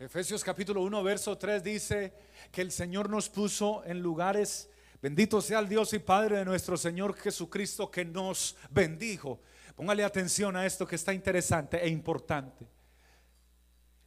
Efesios 0.00 0.42
capítulo 0.42 0.82
1, 0.82 1.00
verso 1.04 1.38
3 1.38 1.62
dice 1.62 2.12
que 2.50 2.60
el 2.60 2.72
Señor 2.72 3.08
nos 3.08 3.28
puso 3.28 3.84
en 3.84 4.00
lugares, 4.00 4.68
bendito 5.00 5.40
sea 5.40 5.60
el 5.60 5.68
Dios 5.68 5.92
y 5.92 6.00
Padre 6.00 6.38
de 6.38 6.44
nuestro 6.44 6.76
Señor 6.76 7.14
Jesucristo 7.14 7.92
que 7.92 8.04
nos 8.04 8.56
bendijo. 8.68 9.40
Póngale 9.76 10.02
atención 10.02 10.56
a 10.56 10.66
esto 10.66 10.88
que 10.88 10.96
está 10.96 11.14
interesante 11.14 11.84
e 11.84 11.88
importante. 11.88 12.66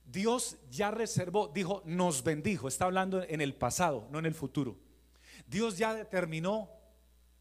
Dios 0.03 0.57
ya 0.69 0.91
reservó, 0.91 1.47
dijo, 1.47 1.81
nos 1.85 2.25
bendijo. 2.25 2.67
Está 2.67 2.83
hablando 2.83 3.23
en 3.23 3.39
el 3.39 3.55
pasado, 3.55 4.09
no 4.11 4.19
en 4.19 4.25
el 4.25 4.35
futuro. 4.35 4.77
Dios 5.47 5.77
ya 5.77 5.93
determinó 5.93 6.69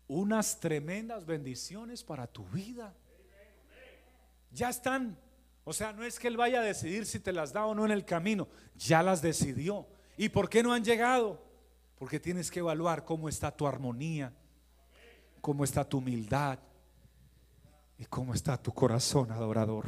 unas 0.07 0.61
tremendas 0.61 1.27
bendiciones 1.27 2.05
para 2.05 2.29
tu 2.29 2.45
vida. 2.45 2.95
ya 4.53 4.71
están. 4.71 5.26
O 5.69 5.73
sea, 5.73 5.93
no 5.93 6.05
es 6.05 6.21
que 6.21 6.29
Él 6.29 6.37
vaya 6.37 6.61
a 6.61 6.63
decidir 6.63 7.07
si 7.07 7.19
te 7.19 7.33
las 7.33 7.53
da 7.53 7.67
o 7.67 7.75
no 7.75 7.85
en 7.85 7.91
el 7.91 8.05
camino, 8.05 8.47
ya 8.77 9.03
las 9.03 9.21
decidió. 9.21 9.85
¿Y 10.17 10.29
por 10.29 10.49
qué 10.49 10.63
no 10.63 10.73
han 10.73 10.85
llegado? 10.85 11.43
Porque 11.99 12.21
tienes 12.21 12.53
que 12.53 12.61
evaluar 12.61 13.05
cómo 13.05 13.29
está 13.29 13.51
tu 13.51 13.67
armonía, 13.67 14.33
cómo 15.41 15.65
está 15.65 15.85
tu 15.85 15.99
humildad 15.99 16.61
y 17.99 18.05
cómo 18.05 18.33
está 18.33 18.57
tu 18.57 18.73
corazón 18.73 19.33
adorador. 19.33 19.87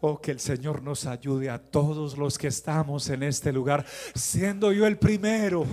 Oh, 0.00 0.20
que 0.20 0.30
el 0.30 0.38
Señor 0.38 0.80
nos 0.80 1.06
ayude 1.06 1.50
a 1.50 1.58
todos 1.58 2.16
los 2.16 2.38
que 2.38 2.46
estamos 2.46 3.10
en 3.10 3.24
este 3.24 3.52
lugar, 3.52 3.84
siendo 4.14 4.70
yo 4.70 4.86
el 4.86 4.96
primero. 4.96 5.66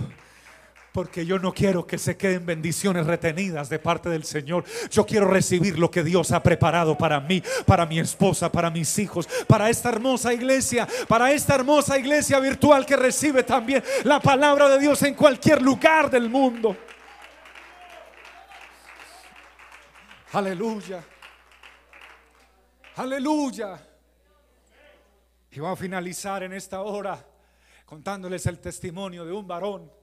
Porque 0.92 1.26
yo 1.26 1.38
no 1.38 1.52
quiero 1.52 1.86
que 1.86 1.98
se 1.98 2.16
queden 2.16 2.46
bendiciones 2.46 3.06
retenidas 3.06 3.68
de 3.68 3.78
parte 3.78 4.08
del 4.08 4.24
Señor. 4.24 4.64
Yo 4.90 5.04
quiero 5.04 5.28
recibir 5.28 5.78
lo 5.78 5.90
que 5.90 6.02
Dios 6.02 6.32
ha 6.32 6.42
preparado 6.42 6.96
para 6.96 7.20
mí, 7.20 7.42
para 7.66 7.86
mi 7.86 8.00
esposa, 8.00 8.50
para 8.50 8.70
mis 8.70 8.98
hijos, 8.98 9.28
para 9.46 9.68
esta 9.70 9.90
hermosa 9.90 10.32
iglesia, 10.32 10.88
para 11.06 11.30
esta 11.32 11.54
hermosa 11.54 11.98
iglesia 11.98 12.40
virtual 12.40 12.86
que 12.86 12.96
recibe 12.96 13.42
también 13.42 13.82
la 14.04 14.20
palabra 14.20 14.68
de 14.68 14.78
Dios 14.78 15.02
en 15.02 15.14
cualquier 15.14 15.62
lugar 15.62 16.10
del 16.10 16.28
mundo. 16.28 16.76
Aleluya. 20.32 21.04
Aleluya. 22.96 23.88
Y 25.50 25.60
voy 25.60 25.72
a 25.72 25.76
finalizar 25.76 26.42
en 26.42 26.52
esta 26.52 26.82
hora 26.82 27.24
contándoles 27.86 28.44
el 28.46 28.58
testimonio 28.58 29.24
de 29.24 29.32
un 29.32 29.46
varón 29.46 29.97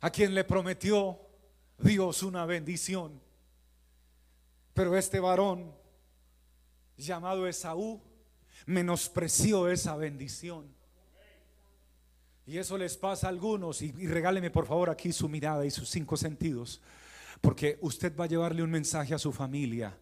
a 0.00 0.10
quien 0.10 0.34
le 0.34 0.44
prometió 0.44 1.18
Dios 1.78 2.22
una 2.22 2.46
bendición. 2.46 3.20
Pero 4.74 4.96
este 4.96 5.20
varón 5.20 5.74
llamado 6.96 7.46
Esaú 7.46 8.00
menospreció 8.66 9.70
esa 9.70 9.96
bendición. 9.96 10.74
Y 12.46 12.58
eso 12.58 12.78
les 12.78 12.96
pasa 12.96 13.26
a 13.26 13.30
algunos. 13.30 13.82
Y, 13.82 13.90
regáleme 14.06 14.50
por 14.50 14.66
favor 14.66 14.88
aquí 14.88 15.12
su 15.12 15.28
mirada 15.28 15.66
y 15.66 15.70
sus 15.70 15.88
cinco 15.88 16.16
sentidos. 16.16 16.80
Porque 17.40 17.78
usted 17.80 18.16
va 18.16 18.24
a 18.24 18.28
llevarle 18.28 18.62
un 18.62 18.70
mensaje 18.70 19.14
a 19.14 19.18
su 19.18 19.32
familia. 19.32 19.98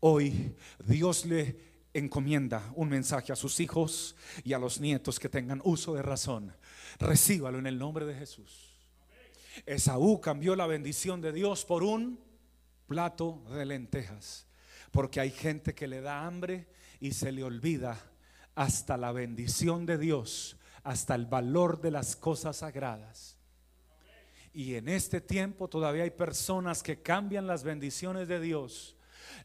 Hoy 0.00 0.54
Dios 0.84 1.26
le 1.26 1.68
encomienda 1.92 2.70
un 2.76 2.88
mensaje 2.88 3.32
a 3.32 3.36
sus 3.36 3.58
hijos 3.60 4.14
y 4.44 4.52
a 4.52 4.58
los 4.58 4.80
nietos 4.80 5.18
que 5.18 5.28
tengan 5.28 5.60
uso 5.64 5.94
de 5.94 6.02
razón. 6.02 6.54
Recíbalo 6.98 7.58
en 7.58 7.66
el 7.66 7.78
nombre 7.78 8.06
de 8.06 8.14
Jesús. 8.14 8.67
Esaú 9.66 10.20
cambió 10.20 10.56
la 10.56 10.66
bendición 10.66 11.20
de 11.20 11.32
Dios 11.32 11.64
por 11.64 11.82
un 11.82 12.20
plato 12.86 13.42
de 13.50 13.66
lentejas. 13.66 14.46
Porque 14.90 15.20
hay 15.20 15.30
gente 15.30 15.74
que 15.74 15.86
le 15.86 16.00
da 16.00 16.26
hambre 16.26 16.68
y 17.00 17.12
se 17.12 17.32
le 17.32 17.44
olvida 17.44 17.98
hasta 18.54 18.96
la 18.96 19.12
bendición 19.12 19.86
de 19.86 19.98
Dios, 19.98 20.56
hasta 20.82 21.14
el 21.14 21.26
valor 21.26 21.80
de 21.80 21.90
las 21.90 22.16
cosas 22.16 22.56
sagradas. 22.56 23.36
Y 24.52 24.74
en 24.74 24.88
este 24.88 25.20
tiempo 25.20 25.68
todavía 25.68 26.02
hay 26.02 26.10
personas 26.10 26.82
que 26.82 27.00
cambian 27.00 27.46
las 27.46 27.62
bendiciones 27.62 28.26
de 28.26 28.40
Dios, 28.40 28.96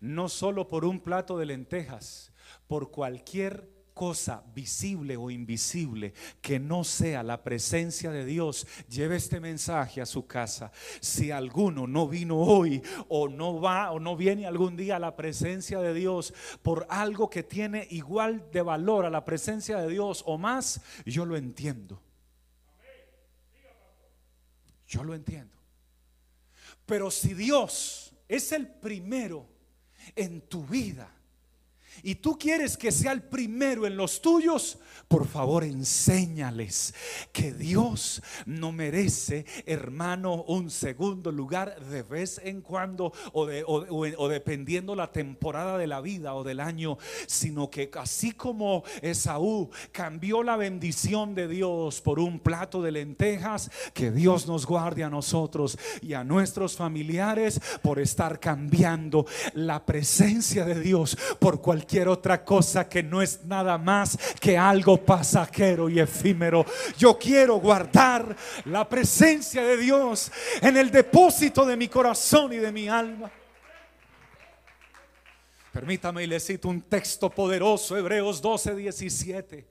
no 0.01 0.29
solo 0.29 0.67
por 0.67 0.85
un 0.85 0.99
plato 0.99 1.37
de 1.37 1.45
lentejas, 1.45 2.31
por 2.67 2.89
cualquier 2.89 3.69
cosa 3.93 4.43
visible 4.53 5.15
o 5.17 5.29
invisible 5.29 6.13
que 6.41 6.59
no 6.59 6.83
sea 6.83 7.23
la 7.23 7.43
presencia 7.43 8.11
de 8.11 8.25
Dios, 8.25 8.67
lleve 8.89 9.15
este 9.15 9.39
mensaje 9.39 10.01
a 10.01 10.05
su 10.05 10.27
casa. 10.27 10.71
Si 10.99 11.31
alguno 11.31 11.87
no 11.87 12.07
vino 12.07 12.37
hoy 12.37 12.81
o 13.09 13.27
no 13.27 13.61
va 13.61 13.91
o 13.91 13.99
no 13.99 14.15
viene 14.15 14.45
algún 14.45 14.75
día 14.75 14.97
a 14.97 14.99
la 14.99 15.15
presencia 15.15 15.79
de 15.79 15.93
Dios 15.93 16.33
por 16.61 16.85
algo 16.89 17.29
que 17.29 17.43
tiene 17.43 17.87
igual 17.91 18.49
de 18.51 18.61
valor 18.61 19.05
a 19.05 19.09
la 19.09 19.23
presencia 19.23 19.77
de 19.77 19.89
Dios 19.89 20.23
o 20.25 20.37
más, 20.37 20.81
yo 21.05 21.25
lo 21.25 21.37
entiendo. 21.37 22.01
Yo 24.87 25.03
lo 25.03 25.15
entiendo. 25.15 25.57
Pero 26.85 27.09
si 27.09 27.33
Dios 27.33 28.13
es 28.27 28.51
el 28.51 28.67
primero 28.67 29.47
en 30.15 30.41
tu 30.41 30.65
vida, 30.65 31.09
y 32.01 32.15
tú 32.15 32.37
quieres 32.37 32.77
que 32.77 32.91
sea 32.91 33.11
el 33.11 33.21
primero 33.21 33.85
en 33.85 33.95
los 33.95 34.21
tuyos, 34.21 34.79
por 35.07 35.27
favor 35.27 35.63
enséñales 35.63 36.93
que 37.31 37.53
Dios 37.53 38.21
no 38.45 38.71
merece, 38.71 39.45
hermano, 39.65 40.43
un 40.47 40.69
segundo 40.71 41.31
lugar 41.31 41.79
de 41.85 42.01
vez 42.01 42.41
en 42.43 42.61
cuando 42.61 43.13
o, 43.31 43.47
o, 43.47 44.29
dependiendo 44.29 44.95
la 44.95 45.11
temporada 45.11 45.77
de 45.77 45.87
la 45.87 46.01
vida 46.01 46.33
o 46.33 46.43
del 46.43 46.59
año, 46.59 46.97
sino 47.27 47.69
que 47.69 47.91
así 47.99 48.31
como 48.31 48.83
Esaú 49.01 49.69
cambió 49.91 50.41
la 50.41 50.57
bendición 50.57 51.35
de 51.35 51.47
Dios 51.47 52.01
por 52.01 52.19
un 52.19 52.39
plato 52.39 52.81
de 52.81 52.91
lentejas, 52.91 53.69
que 53.93 54.11
Dios 54.11 54.47
nos 54.47 54.65
guarde 54.65 55.03
a 55.03 55.09
nosotros 55.09 55.77
y 56.01 56.13
a 56.13 56.23
nuestros 56.23 56.75
familiares 56.75 57.61
por 57.81 57.99
estar 57.99 58.39
cambiando 58.39 59.25
la 59.53 59.85
presencia 59.85 60.65
de 60.65 60.79
Dios 60.79 61.17
por 61.39 61.61
cualquier 61.61 61.82
otra 62.07 62.43
cosa 62.43 62.87
que 62.87 63.03
no 63.03 63.21
es 63.21 63.45
nada 63.45 63.77
más 63.77 64.17
que 64.39 64.57
algo 64.57 64.97
pasajero 64.97 65.89
y 65.89 65.99
efímero. 65.99 66.65
Yo 66.97 67.17
quiero 67.17 67.57
guardar 67.57 68.35
la 68.65 68.87
presencia 68.87 69.63
de 69.63 69.77
Dios 69.77 70.31
en 70.61 70.77
el 70.77 70.89
depósito 70.91 71.65
de 71.65 71.77
mi 71.77 71.87
corazón 71.87 72.53
y 72.53 72.57
de 72.57 72.71
mi 72.71 72.87
alma. 72.87 73.31
Permítame 75.71 76.23
y 76.23 76.27
le 76.27 76.39
cito 76.39 76.69
un 76.69 76.81
texto 76.81 77.29
poderoso, 77.29 77.97
Hebreos 77.97 78.41
12, 78.41 78.75
17. 78.75 79.67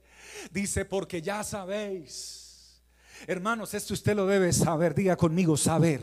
Dice, 0.51 0.85
porque 0.85 1.21
ya 1.21 1.43
sabéis, 1.43 2.81
hermanos, 3.25 3.73
esto 3.73 3.93
usted 3.93 4.15
lo 4.15 4.25
debe 4.25 4.51
saber, 4.51 4.93
diga 4.93 5.15
conmigo, 5.15 5.55
saber. 5.55 6.01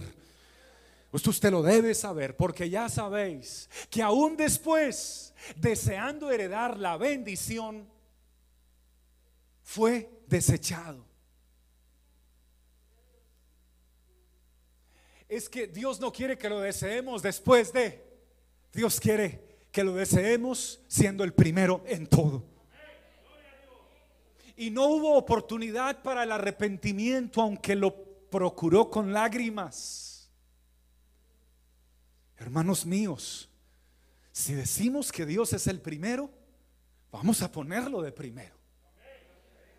Esto 1.12 1.31
usted 1.31 1.51
lo 1.51 1.62
debe 1.62 1.94
saber, 1.94 2.37
porque 2.37 2.70
ya 2.70 2.88
sabéis 2.88 3.68
que 3.90 4.01
aún 4.01 4.37
después 4.37 5.30
deseando 5.57 6.31
heredar 6.31 6.79
la 6.79 6.96
bendición, 6.96 7.88
fue 9.62 10.11
desechado. 10.26 11.05
Es 15.29 15.48
que 15.48 15.68
Dios 15.68 16.00
no 16.00 16.12
quiere 16.12 16.37
que 16.37 16.48
lo 16.48 16.61
deseemos 16.61 17.22
después 17.22 17.72
de. 17.72 18.05
Dios 18.72 18.98
quiere 18.98 19.50
que 19.70 19.85
lo 19.85 19.94
deseemos 19.94 20.81
siendo 20.88 21.22
el 21.22 21.33
primero 21.33 21.83
en 21.87 22.07
todo. 22.07 22.44
Y 24.57 24.70
no 24.70 24.87
hubo 24.88 25.16
oportunidad 25.16 26.03
para 26.03 26.24
el 26.24 26.33
arrepentimiento, 26.33 27.40
aunque 27.40 27.74
lo 27.74 27.94
procuró 28.31 28.90
con 28.90 29.12
lágrimas. 29.12 30.31
Hermanos 32.37 32.87
míos, 32.87 33.49
si 34.40 34.55
decimos 34.55 35.12
que 35.12 35.26
Dios 35.26 35.53
es 35.53 35.66
el 35.66 35.81
primero, 35.81 36.31
vamos 37.12 37.42
a 37.42 37.53
ponerlo 37.53 38.03
de 38.03 38.12
primero. 38.12 38.60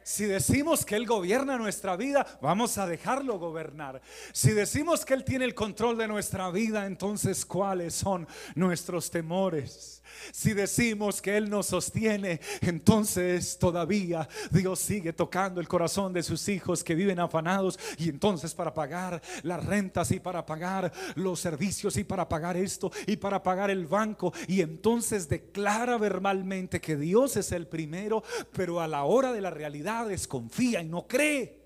Si 0.03 0.25
decimos 0.25 0.85
que 0.85 0.95
Él 0.95 1.05
gobierna 1.05 1.57
nuestra 1.57 1.95
vida, 1.95 2.25
vamos 2.41 2.77
a 2.77 2.87
dejarlo 2.87 3.37
gobernar. 3.37 4.01
Si 4.33 4.51
decimos 4.51 5.05
que 5.05 5.13
Él 5.13 5.23
tiene 5.23 5.45
el 5.45 5.53
control 5.53 5.97
de 5.97 6.07
nuestra 6.07 6.49
vida, 6.49 6.85
entonces 6.85 7.45
¿cuáles 7.45 7.93
son 7.93 8.27
nuestros 8.55 9.11
temores? 9.11 10.01
Si 10.31 10.53
decimos 10.53 11.21
que 11.21 11.37
Él 11.37 11.49
nos 11.49 11.67
sostiene, 11.67 12.41
entonces 12.61 13.57
todavía 13.57 14.27
Dios 14.49 14.79
sigue 14.79 15.13
tocando 15.13 15.61
el 15.61 15.67
corazón 15.67 16.13
de 16.13 16.23
sus 16.23 16.47
hijos 16.49 16.83
que 16.83 16.95
viven 16.95 17.19
afanados. 17.19 17.79
Y 17.97 18.09
entonces 18.09 18.53
para 18.53 18.73
pagar 18.73 19.21
las 19.43 19.63
rentas 19.65 20.11
y 20.11 20.19
para 20.19 20.45
pagar 20.45 20.91
los 21.15 21.39
servicios 21.39 21.97
y 21.97 22.03
para 22.03 22.27
pagar 22.27 22.57
esto 22.57 22.91
y 23.07 23.17
para 23.17 23.41
pagar 23.43 23.69
el 23.69 23.85
banco. 23.85 24.33
Y 24.47 24.61
entonces 24.61 25.29
declara 25.29 25.97
verbalmente 25.97 26.81
que 26.81 26.97
Dios 26.97 27.37
es 27.37 27.51
el 27.51 27.67
primero, 27.67 28.23
pero 28.51 28.81
a 28.81 28.87
la 28.87 29.03
hora 29.03 29.31
de 29.31 29.41
la 29.41 29.49
realidad 29.49 29.90
desconfía 30.05 30.81
y 30.81 30.87
no 30.87 31.07
cree. 31.07 31.61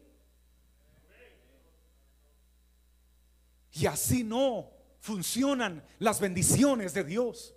Y 3.72 3.86
así 3.88 4.24
no 4.24 4.72
funcionan 5.00 5.84
las 6.00 6.20
bendiciones 6.20 6.94
de 6.94 7.04
Dios. 7.04 7.55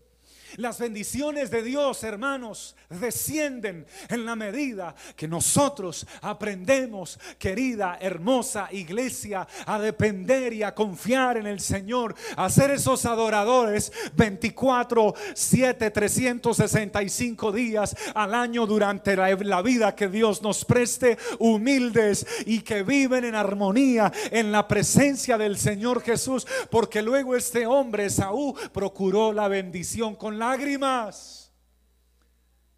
Las 0.57 0.79
bendiciones 0.79 1.51
de 1.51 1.63
Dios, 1.63 2.03
hermanos, 2.03 2.75
descienden 2.89 3.87
en 4.09 4.25
la 4.25 4.35
medida 4.35 4.95
que 5.17 5.29
nosotros 5.29 6.07
aprendemos, 6.23 7.19
querida, 7.39 7.99
hermosa 8.01 8.69
iglesia, 8.73 9.47
a 9.67 9.79
depender 9.79 10.53
y 10.53 10.63
a 10.63 10.75
confiar 10.75 11.37
en 11.37 11.47
el 11.47 11.61
Señor, 11.61 12.15
a 12.37 12.49
ser 12.49 12.71
esos 12.71 13.05
adoradores 13.05 13.93
24, 14.15 15.15
7, 15.35 15.91
365 15.91 17.53
días 17.53 17.95
al 18.15 18.35
año 18.35 18.67
durante 18.67 19.17
la, 19.17 19.63
vida 19.63 19.95
que 19.95 20.09
Dios 20.09 20.43
nos 20.43 20.65
preste, 20.65 21.19
humildes 21.39 22.27
y 22.47 22.61
que 22.61 22.83
viven 22.83 23.25
en 23.25 23.35
armonía 23.35 24.13
en 24.31 24.53
la 24.53 24.67
presencia 24.67 25.37
del 25.37 25.59
Señor 25.59 26.03
Jesús, 26.03 26.47
porque 26.71 27.03
luego 27.03 27.37
este 27.37 27.67
hombre, 27.67 28.09
Saúl, 28.11 28.55
procuró 28.73 29.33
la 29.33 29.49
bendición 29.49 30.15
con 30.15 30.38
lágrimas. 30.39 31.53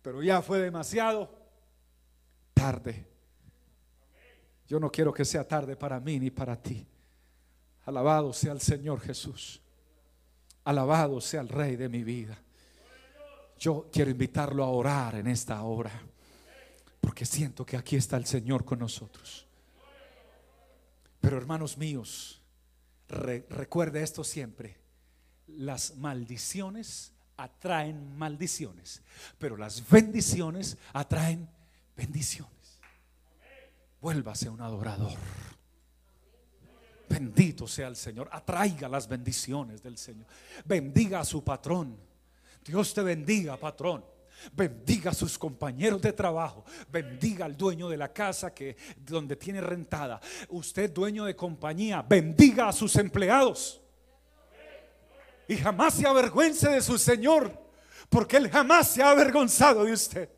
Pero 0.02 0.22
ya 0.22 0.40
fue 0.40 0.58
demasiado 0.58 1.30
tarde. 2.54 3.06
Yo 4.66 4.78
no 4.78 4.90
quiero 4.90 5.12
que 5.12 5.24
sea 5.24 5.46
tarde 5.46 5.76
para 5.76 6.00
mí 6.00 6.18
ni 6.18 6.30
para 6.30 6.60
ti. 6.60 6.86
Alabado 7.84 8.32
sea 8.32 8.52
el 8.52 8.60
Señor 8.60 9.00
Jesús. 9.00 9.60
Alabado 10.64 11.20
sea 11.20 11.40
el 11.40 11.48
Rey 11.48 11.76
de 11.76 11.88
mi 11.88 12.04
vida. 12.04 12.38
Yo 13.58 13.88
quiero 13.92 14.10
invitarlo 14.10 14.64
a 14.64 14.68
orar 14.68 15.16
en 15.16 15.26
esta 15.26 15.60
hora. 15.62 15.90
Porque 17.00 17.24
siento 17.24 17.66
que 17.66 17.76
aquí 17.76 17.96
está 17.96 18.16
el 18.16 18.26
Señor 18.26 18.64
con 18.64 18.78
nosotros. 18.78 19.46
Pero 21.20 21.36
hermanos 21.36 21.76
míos, 21.76 22.40
recuerde 23.08 24.02
esto 24.02 24.24
siempre. 24.24 24.78
Las 25.46 25.96
maldiciones 25.96 27.12
atraen 27.42 28.16
maldiciones, 28.16 29.02
pero 29.38 29.56
las 29.56 29.88
bendiciones 29.88 30.76
atraen 30.92 31.48
bendiciones. 31.96 32.80
Vuélvase 34.00 34.48
un 34.48 34.60
adorador. 34.60 35.18
Bendito 37.08 37.66
sea 37.66 37.88
el 37.88 37.96
Señor. 37.96 38.28
Atraiga 38.32 38.88
las 38.88 39.08
bendiciones 39.08 39.82
del 39.82 39.98
Señor. 39.98 40.26
Bendiga 40.64 41.20
a 41.20 41.24
su 41.24 41.42
patrón. 41.42 41.96
Dios 42.64 42.94
te 42.94 43.02
bendiga, 43.02 43.56
patrón. 43.56 44.04
Bendiga 44.52 45.10
a 45.10 45.14
sus 45.14 45.36
compañeros 45.36 46.00
de 46.00 46.12
trabajo. 46.12 46.64
Bendiga 46.90 47.44
al 47.44 47.56
dueño 47.56 47.88
de 47.88 47.96
la 47.96 48.12
casa 48.12 48.54
que 48.54 48.76
donde 48.96 49.36
tiene 49.36 49.60
rentada. 49.60 50.20
Usted 50.48 50.92
dueño 50.92 51.24
de 51.24 51.34
compañía, 51.34 52.02
bendiga 52.02 52.68
a 52.68 52.72
sus 52.72 52.94
empleados. 52.96 53.79
Y 55.50 55.56
jamás 55.56 55.94
se 55.94 56.06
avergüence 56.06 56.68
de 56.68 56.80
su 56.80 56.96
Señor, 56.96 57.52
porque 58.08 58.36
él 58.36 58.48
jamás 58.48 58.88
se 58.88 59.02
ha 59.02 59.10
avergonzado 59.10 59.84
de 59.84 59.92
usted. 59.92 60.28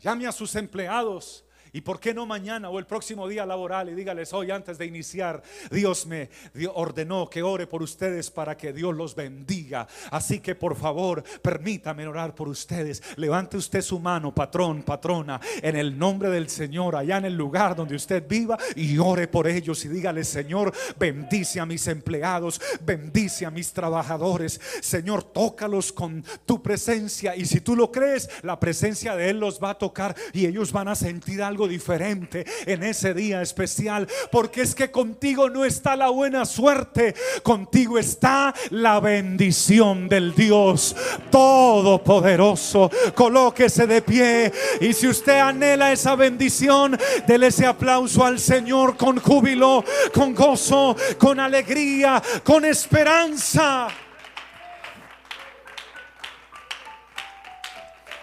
Llame 0.00 0.24
a 0.24 0.30
sus 0.30 0.54
empleados 0.54 1.44
¿Y 1.72 1.80
por 1.80 2.00
qué 2.00 2.14
no 2.14 2.26
mañana 2.26 2.70
o 2.70 2.78
el 2.78 2.86
próximo 2.86 3.28
día 3.28 3.44
laboral 3.44 3.88
y 3.88 3.94
dígales 3.94 4.32
hoy 4.32 4.50
antes 4.50 4.78
de 4.78 4.86
iniciar, 4.86 5.42
Dios 5.70 6.06
me 6.06 6.30
ordenó 6.74 7.28
que 7.28 7.42
ore 7.42 7.66
por 7.66 7.82
ustedes 7.82 8.30
para 8.30 8.56
que 8.56 8.72
Dios 8.72 8.94
los 8.94 9.14
bendiga. 9.14 9.86
Así 10.10 10.40
que 10.40 10.54
por 10.54 10.76
favor, 10.76 11.22
permítame 11.42 12.06
orar 12.06 12.34
por 12.34 12.48
ustedes. 12.48 13.02
Levante 13.16 13.56
usted 13.56 13.82
su 13.82 13.98
mano, 13.98 14.34
patrón, 14.34 14.82
patrona, 14.82 15.40
en 15.62 15.76
el 15.76 15.98
nombre 15.98 16.30
del 16.30 16.48
Señor, 16.48 16.96
allá 16.96 17.18
en 17.18 17.26
el 17.26 17.34
lugar 17.34 17.74
donde 17.74 17.96
usted 17.96 18.26
viva 18.26 18.58
y 18.76 18.98
ore 18.98 19.28
por 19.28 19.46
ellos 19.46 19.84
y 19.84 19.88
dígale, 19.88 20.24
Señor, 20.24 20.72
bendice 20.98 21.60
a 21.60 21.66
mis 21.66 21.86
empleados, 21.86 22.60
bendice 22.80 23.46
a 23.46 23.50
mis 23.50 23.72
trabajadores. 23.72 24.60
Señor, 24.80 25.24
tócalos 25.24 25.92
con 25.92 26.24
tu 26.46 26.62
presencia 26.62 27.36
y 27.36 27.44
si 27.44 27.60
tú 27.60 27.74
lo 27.76 27.90
crees, 27.90 28.28
la 28.42 28.58
presencia 28.58 29.16
de 29.16 29.30
Él 29.30 29.40
los 29.40 29.62
va 29.62 29.70
a 29.70 29.78
tocar 29.78 30.14
y 30.32 30.46
ellos 30.46 30.72
van 30.72 30.88
a 30.88 30.94
sentir 30.94 31.42
algo 31.42 31.57
diferente 31.66 32.46
en 32.66 32.82
ese 32.82 33.14
día 33.14 33.42
especial, 33.42 34.06
porque 34.30 34.62
es 34.62 34.74
que 34.74 34.90
contigo 34.90 35.50
no 35.50 35.64
está 35.64 35.96
la 35.96 36.10
buena 36.10 36.44
suerte, 36.44 37.14
contigo 37.42 37.98
está 37.98 38.54
la 38.70 39.00
bendición 39.00 40.08
del 40.08 40.34
Dios 40.34 40.94
Todopoderoso. 41.30 42.90
Colóquese 43.14 43.86
de 43.86 44.02
pie 44.02 44.52
y 44.80 44.92
si 44.92 45.08
usted 45.08 45.38
anhela 45.38 45.92
esa 45.92 46.14
bendición, 46.14 46.98
dele 47.26 47.48
ese 47.48 47.66
aplauso 47.66 48.24
al 48.24 48.38
Señor 48.38 48.96
con 48.96 49.18
júbilo, 49.18 49.84
con 50.12 50.34
gozo, 50.34 50.96
con 51.18 51.40
alegría, 51.40 52.22
con 52.44 52.64
esperanza. 52.64 53.88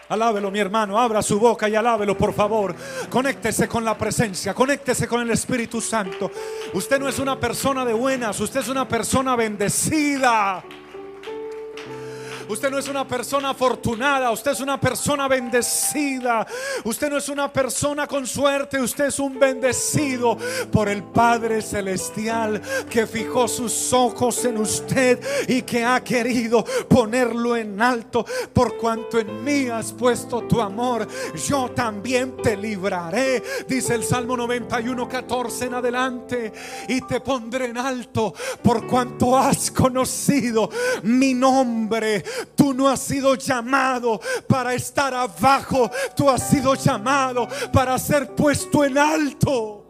Alábelo, 0.10 0.52
mi 0.52 0.60
hermano. 0.60 1.00
Abra 1.00 1.22
su 1.22 1.39
boca 1.39 1.68
y 1.68 1.76
alábelo, 1.76 2.18
por 2.18 2.34
favor. 2.34 2.76
Conéctese 3.10 3.68
con 3.68 3.84
la 3.84 3.98
presencia. 3.98 4.54
Conéctese 4.54 5.08
con 5.08 5.22
el 5.22 5.32
Espíritu 5.32 5.82
Santo. 5.82 6.32
Usted 6.74 7.00
no 7.00 7.08
es 7.08 7.20
una 7.20 7.39
persona 7.39 7.84
de 7.84 7.94
buenas. 7.94 8.39
Usted 8.39 8.60
es 8.60 8.68
una 8.68 8.88
persona 8.88 9.36
bendecida. 9.36 10.63
Usted 12.47 12.69
no 12.69 12.77
es 12.77 12.88
una 12.88 13.08
persona 13.08 13.51
afortunada, 13.51 14.31
usted 14.31 14.51
es 14.51 14.60
una 14.60 14.79
persona 14.79 15.27
bendecida. 15.27 16.45
Usted 16.84 17.10
no 17.10 17.17
es 17.17 17.29
una 17.29 17.51
persona 17.51 18.08
con 18.08 18.27
suerte, 18.27 18.79
usted 18.79 19.05
es 19.05 19.19
un 19.19 19.39
bendecido 19.39 20.38
por 20.71 20.88
el 20.88 21.03
Padre 21.03 21.62
Celestial 21.62 22.62
que 22.89 23.08
fijó 23.08 23.47
sus 23.47 23.91
ojos 23.93 24.45
en 24.45 24.58
usted 24.58 25.19
y 25.47 25.63
que 25.63 25.84
ha 25.84 26.03
querido 26.03 26.63
ponerlo 26.88 27.58
en 27.58 27.81
alto. 27.81 28.25
Por 28.53 28.77
cuanto 28.77 29.19
en 29.19 29.43
mí 29.43 29.67
has 29.67 29.91
puesto 29.91 30.41
tu 30.43 30.62
amor, 30.62 31.08
yo 31.47 31.71
también 31.71 32.38
te 32.38 32.55
libraré, 32.55 33.41
dice 33.67 33.95
el 33.95 34.03
Salmo 34.03 34.38
91, 34.38 35.10
14 35.10 35.65
en 35.65 35.73
adelante, 35.73 36.53
y 36.88 37.01
te 37.01 37.21
pondré 37.21 37.65
en 37.65 37.77
alto 37.77 38.34
por 38.62 38.86
cuanto 38.86 39.38
has 39.38 39.71
conocido 39.71 40.69
mi 41.03 41.34
nombre 41.34 42.23
Tú 42.56 42.74
no 42.74 42.89
has 42.89 43.02
sido 43.02 43.36
llamado 43.36 44.19
para 44.48 44.74
estar 44.74 45.13
abajo, 45.13 45.89
tú 46.15 46.30
has 46.30 46.50
sido 46.50 46.76
llamado 46.76 47.48
para 47.71 47.98
ser 47.98 48.34
puesto 48.36 48.84
en 48.84 48.98
alto 48.98 49.85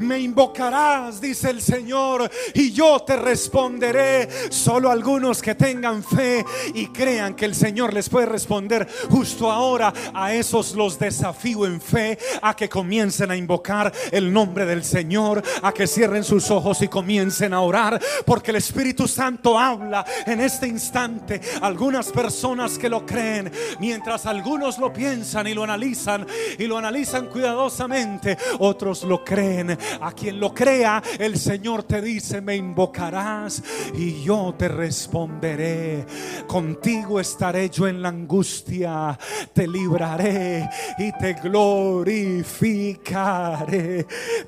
me 0.00 0.18
invocarás, 0.18 1.20
dice 1.20 1.50
el 1.50 1.60
Señor, 1.60 2.30
y 2.54 2.72
yo 2.72 3.00
te 3.00 3.16
responderé. 3.16 4.28
Solo 4.50 4.90
algunos 4.90 5.42
que 5.42 5.54
tengan 5.54 6.02
fe 6.02 6.44
y 6.74 6.86
crean 6.88 7.34
que 7.34 7.44
el 7.44 7.54
Señor 7.54 7.92
les 7.92 8.08
puede 8.08 8.26
responder 8.26 8.88
justo 9.10 9.50
ahora, 9.50 9.92
a 10.14 10.34
esos 10.34 10.74
los 10.74 10.98
desafío 10.98 11.66
en 11.66 11.80
fe 11.80 12.18
a 12.42 12.56
que 12.56 12.68
comiencen 12.68 13.30
a 13.30 13.36
invocar 13.36 13.92
el 14.10 14.32
nombre 14.32 14.64
del 14.64 14.84
Señor, 14.84 15.42
a 15.62 15.72
que 15.72 15.86
cierren 15.86 16.24
sus 16.24 16.50
ojos 16.50 16.80
y 16.82 16.88
comiencen 16.88 17.52
a 17.52 17.60
orar, 17.60 18.00
porque 18.24 18.50
el 18.50 18.56
Espíritu 18.56 19.06
Santo 19.06 19.58
habla 19.58 20.04
en 20.26 20.40
este 20.40 20.66
instante. 20.66 21.40
Algunas 21.60 22.10
personas 22.10 22.78
que 22.78 22.88
lo 22.88 23.04
creen, 23.04 23.52
mientras 23.78 24.26
algunos 24.26 24.78
lo 24.78 24.92
piensan 24.92 25.46
y 25.46 25.54
lo 25.54 25.64
analizan 25.64 26.26
y 26.58 26.66
lo 26.66 26.78
analizan 26.78 27.26
cuidadosamente, 27.26 28.38
otros 28.58 29.04
lo 29.04 29.24
creen 29.24 29.78
a 30.00 30.12
quien 30.12 30.38
lo 30.40 30.54
crea, 30.54 31.02
el 31.18 31.38
Señor 31.38 31.82
te 31.84 32.00
dice, 32.00 32.40
me 32.40 32.56
invocarás 32.56 33.62
y 33.94 34.22
yo 34.22 34.54
te 34.56 34.68
responderé. 34.68 36.06
Contigo 36.46 37.20
estaré 37.20 37.68
yo 37.70 37.86
en 37.86 38.02
la 38.02 38.08
angustia, 38.08 39.18
te 39.52 39.66
libraré 39.66 40.68
y 40.98 41.12
te 41.12 41.34
glorificaré. 41.34 42.90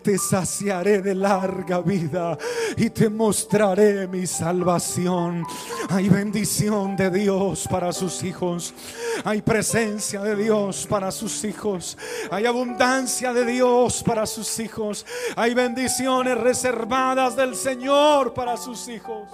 Te 0.03 0.19
saciaré 0.19 1.01
de 1.03 1.15
larga 1.15 1.81
vida 1.81 2.37
y 2.77 2.91
te 2.91 3.09
mostraré 3.09 4.07
mi 4.09 4.27
salvación. 4.27 5.45
Hay 5.89 6.09
bendición 6.09 6.97
de 6.97 7.11
Dios 7.11 7.69
para 7.71 7.93
sus 7.93 8.23
hijos. 8.23 8.75
Hay 9.25 9.43
presencia 9.43 10.21
de 10.23 10.37
Dios 10.37 10.87
para 10.89 11.11
sus 11.11 11.45
hijos. 11.45 11.97
Hay 12.31 12.47
abundancia 12.47 13.33
de 13.33 13.45
Dios 13.45 14.03
para 14.03 14.27
sus 14.27 14.59
hijos. 14.59 15.07
Hay 15.35 15.55
bendiciones 15.55 16.37
reservadas 16.37 17.35
del 17.37 17.57
Señor 17.57 18.35
para 18.35 18.57
sus 18.57 18.89
hijos. 18.89 19.29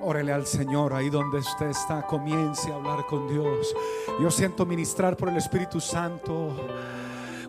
Órele 0.00 0.32
al 0.32 0.46
Señor 0.46 0.94
ahí 0.94 1.10
donde 1.10 1.38
usted 1.38 1.66
está. 1.66 2.02
Comience 2.02 2.72
a 2.72 2.76
hablar 2.76 3.04
con 3.06 3.28
Dios. 3.28 3.74
Yo 4.20 4.30
siento 4.30 4.64
ministrar 4.64 5.16
por 5.16 5.28
el 5.28 5.36
Espíritu 5.36 5.80
Santo. 5.80 6.56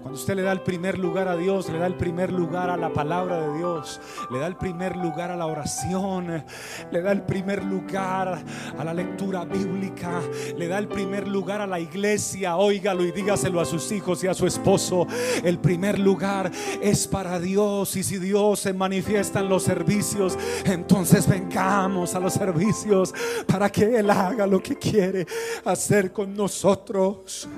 Cuando 0.02 0.18
usted 0.18 0.36
le 0.36 0.44
da 0.44 0.54
el 0.54 0.62
primer 0.62 0.98
lugar 0.98 1.28
a 1.28 1.36
Dios, 1.36 1.70
le 1.70 1.78
da 1.78 1.86
el 1.86 1.96
primer 1.96 2.32
lugar 2.32 2.70
a 2.70 2.78
la 2.78 2.94
palabra 2.94 3.42
de 3.42 3.58
Dios, 3.58 4.00
le 4.32 4.40
da 4.40 4.48
el 4.48 4.56
primer 4.56 4.96
lugar 4.96 5.30
a 5.30 5.36
la 5.36 5.46
oración, 5.46 6.46
le 6.90 7.02
da 7.02 7.12
el 7.12 7.24
primer 7.24 7.66
lugar 7.66 8.42
a 8.78 8.84
la 8.86 8.94
lectura 8.94 9.44
bíblica, 9.44 10.22
le 10.58 10.70
da 10.70 10.78
el 10.78 10.88
primer 10.88 11.28
lugar 11.28 11.60
a 11.60 11.68
la 11.68 11.82
iglesia, 11.82 12.56
óigalo 12.56 13.04
y 13.04 13.12
dígaselo 13.12 13.60
a 13.60 13.66
sus 13.66 13.92
hijos 13.92 14.24
y 14.24 14.28
a 14.28 14.34
su 14.34 14.48
esposo. 14.48 15.06
El 15.44 15.60
primer 15.60 16.00
lugar 16.00 16.50
es 16.82 17.06
para 17.06 17.38
Dios 17.38 17.98
y 17.98 18.04
si 18.04 18.20
Dios 18.20 18.62
se 18.62 18.74
manifiesta 18.74 19.42
en 19.42 19.50
los 19.50 19.64
servicios, 19.64 20.38
entonces 20.64 21.28
vengamos 21.28 22.16
a 22.16 22.22
los 22.22 22.34
servicios 22.34 23.14
para 23.46 23.70
que 23.70 24.00
Él 24.00 24.10
haga 24.10 24.48
lo 24.48 24.64
que 24.64 24.78
quiere 24.78 25.28
hacer 25.66 26.14
con 26.14 26.34
nosotros. 26.34 27.50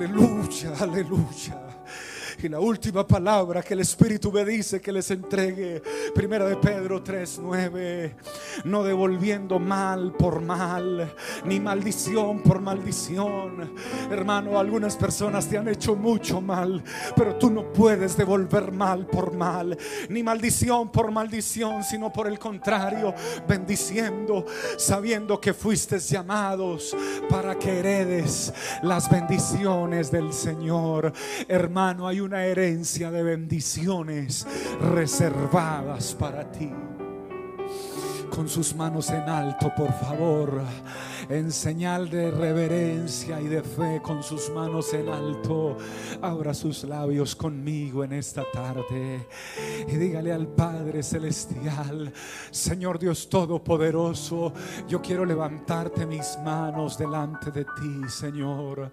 Aleluya, 0.00 0.72
aleluya. 0.80 1.69
Y 2.42 2.48
la 2.48 2.58
última 2.58 3.06
palabra 3.06 3.62
que 3.62 3.74
el 3.74 3.80
Espíritu 3.80 4.32
me 4.32 4.46
dice 4.46 4.80
que 4.80 4.92
les 4.92 5.10
entregue, 5.10 5.82
primera 6.14 6.46
de 6.46 6.56
Pedro 6.56 7.04
3:9, 7.04 8.14
no 8.64 8.82
devolviendo 8.82 9.58
mal 9.58 10.12
por 10.12 10.40
mal, 10.40 11.14
ni 11.44 11.60
maldición 11.60 12.40
por 12.40 12.62
maldición. 12.62 13.74
Hermano, 14.10 14.58
algunas 14.58 14.96
personas 14.96 15.48
te 15.48 15.58
han 15.58 15.68
hecho 15.68 15.94
mucho 15.94 16.40
mal, 16.40 16.82
pero 17.14 17.34
tú 17.36 17.50
no 17.50 17.74
puedes 17.74 18.16
devolver 18.16 18.72
mal 18.72 19.06
por 19.06 19.34
mal, 19.34 19.76
ni 20.08 20.22
maldición 20.22 20.90
por 20.90 21.10
maldición, 21.10 21.84
sino 21.84 22.10
por 22.10 22.26
el 22.26 22.38
contrario, 22.38 23.14
bendiciendo, 23.46 24.46
sabiendo 24.78 25.38
que 25.38 25.52
fuiste 25.52 25.98
llamados 25.98 26.96
para 27.28 27.58
que 27.58 27.80
heredes 27.80 28.54
las 28.82 29.10
bendiciones 29.10 30.10
del 30.10 30.32
Señor. 30.32 31.12
Hermano, 31.46 32.08
hay 32.08 32.20
una 32.30 32.44
herencia 32.44 33.10
de 33.10 33.24
bendiciones 33.24 34.46
reservadas 34.94 36.14
para 36.14 36.48
ti. 36.48 36.70
Con 38.30 38.48
sus 38.48 38.72
manos 38.76 39.10
en 39.10 39.28
alto, 39.28 39.72
por 39.76 39.92
favor 39.94 40.62
en 41.30 41.52
señal 41.52 42.10
de 42.10 42.30
reverencia 42.32 43.40
y 43.40 43.46
de 43.46 43.62
fe 43.62 44.00
con 44.02 44.22
sus 44.22 44.50
manos 44.50 44.92
en 44.92 45.08
alto. 45.08 45.76
Abra 46.20 46.52
sus 46.52 46.82
labios 46.82 47.36
conmigo 47.36 48.02
en 48.02 48.14
esta 48.14 48.44
tarde 48.52 49.28
y 49.86 49.96
dígale 49.96 50.32
al 50.32 50.48
Padre 50.48 51.04
Celestial, 51.04 52.12
Señor 52.50 52.98
Dios 52.98 53.28
Todopoderoso, 53.28 54.52
yo 54.88 55.00
quiero 55.00 55.24
levantarte 55.24 56.04
mis 56.04 56.36
manos 56.44 56.98
delante 56.98 57.52
de 57.52 57.64
ti, 57.64 58.08
Señor. 58.08 58.90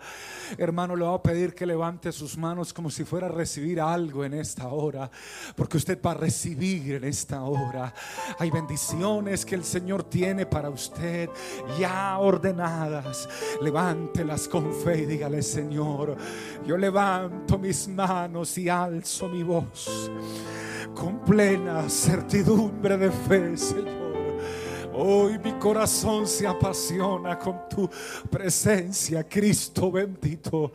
Hermano, 0.58 0.96
le 0.96 1.06
voy 1.06 1.16
a 1.16 1.24
pedir 1.24 1.56
que 1.56 1.66
levante 1.66 2.12
sus 2.12 2.38
manos 2.38 2.72
como 2.72 2.92
si 2.92 3.04
fuera 3.04 3.28
a 3.28 3.32
recibir 3.32 3.82
algo 3.82 4.24
en 4.24 4.36
esta 4.36 4.68
hora, 4.68 5.10
porque 5.56 5.78
usted 5.78 6.00
va 6.06 6.12
a 6.12 6.16
recibir 6.16 6.96
en 6.96 7.06
esta 7.06 7.42
hora. 7.42 7.94
Hay 8.38 8.52
bendiciones 8.52 9.44
que 9.44 9.56
el 9.56 9.64
Señor 9.64 10.04
tiene 10.04 10.46
para 10.46 10.70
usted. 10.70 11.30
Ya 11.80 12.20
ordenadas. 12.28 13.28
Levántelas 13.62 14.48
con 14.48 14.74
fe 14.74 15.00
y 15.00 15.06
dígale, 15.06 15.42
Señor, 15.42 16.16
yo 16.66 16.78
levanto 16.78 17.58
mis 17.58 17.88
manos 17.88 18.58
y 18.58 18.70
alzo 18.70 19.30
mi 19.30 19.44
voz 19.44 20.12
con 20.94 21.20
plena 21.20 21.88
certidumbre 21.90 22.98
de 22.98 23.12
fe, 23.12 23.56
Señor. 23.56 23.98
Hoy 24.94 25.38
mi 25.38 25.54
corazón 25.54 26.26
se 26.26 26.48
apasiona 26.48 27.38
con 27.38 27.70
tu 27.70 27.88
presencia, 28.32 29.24
Cristo 29.24 29.92
bendito. 29.92 30.72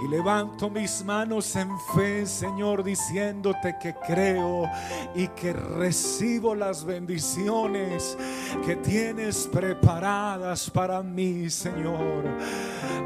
Y 0.00 0.06
levanto 0.06 0.70
mis 0.70 1.04
manos 1.04 1.56
en 1.56 1.70
fe, 1.94 2.24
Señor, 2.24 2.84
diciéndote 2.84 3.76
que 3.82 3.94
creo 4.06 4.70
y 5.14 5.26
que 5.28 5.52
recibo 5.52 6.54
las 6.54 6.84
bendiciones 6.84 8.16
que 8.64 8.76
tienes 8.76 9.48
preparadas 9.52 10.70
para 10.70 11.02
mí, 11.02 11.50
Señor. 11.50 12.24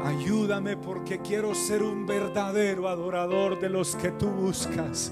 Ayúdame 0.05 0.77
porque 0.77 1.19
quiero 1.19 1.55
ser 1.55 1.81
un 1.81 2.05
verdadero 2.05 2.87
adorador 2.87 3.59
de 3.59 3.69
los 3.69 3.95
que 3.95 4.11
tú 4.11 4.27
buscas. 4.27 5.11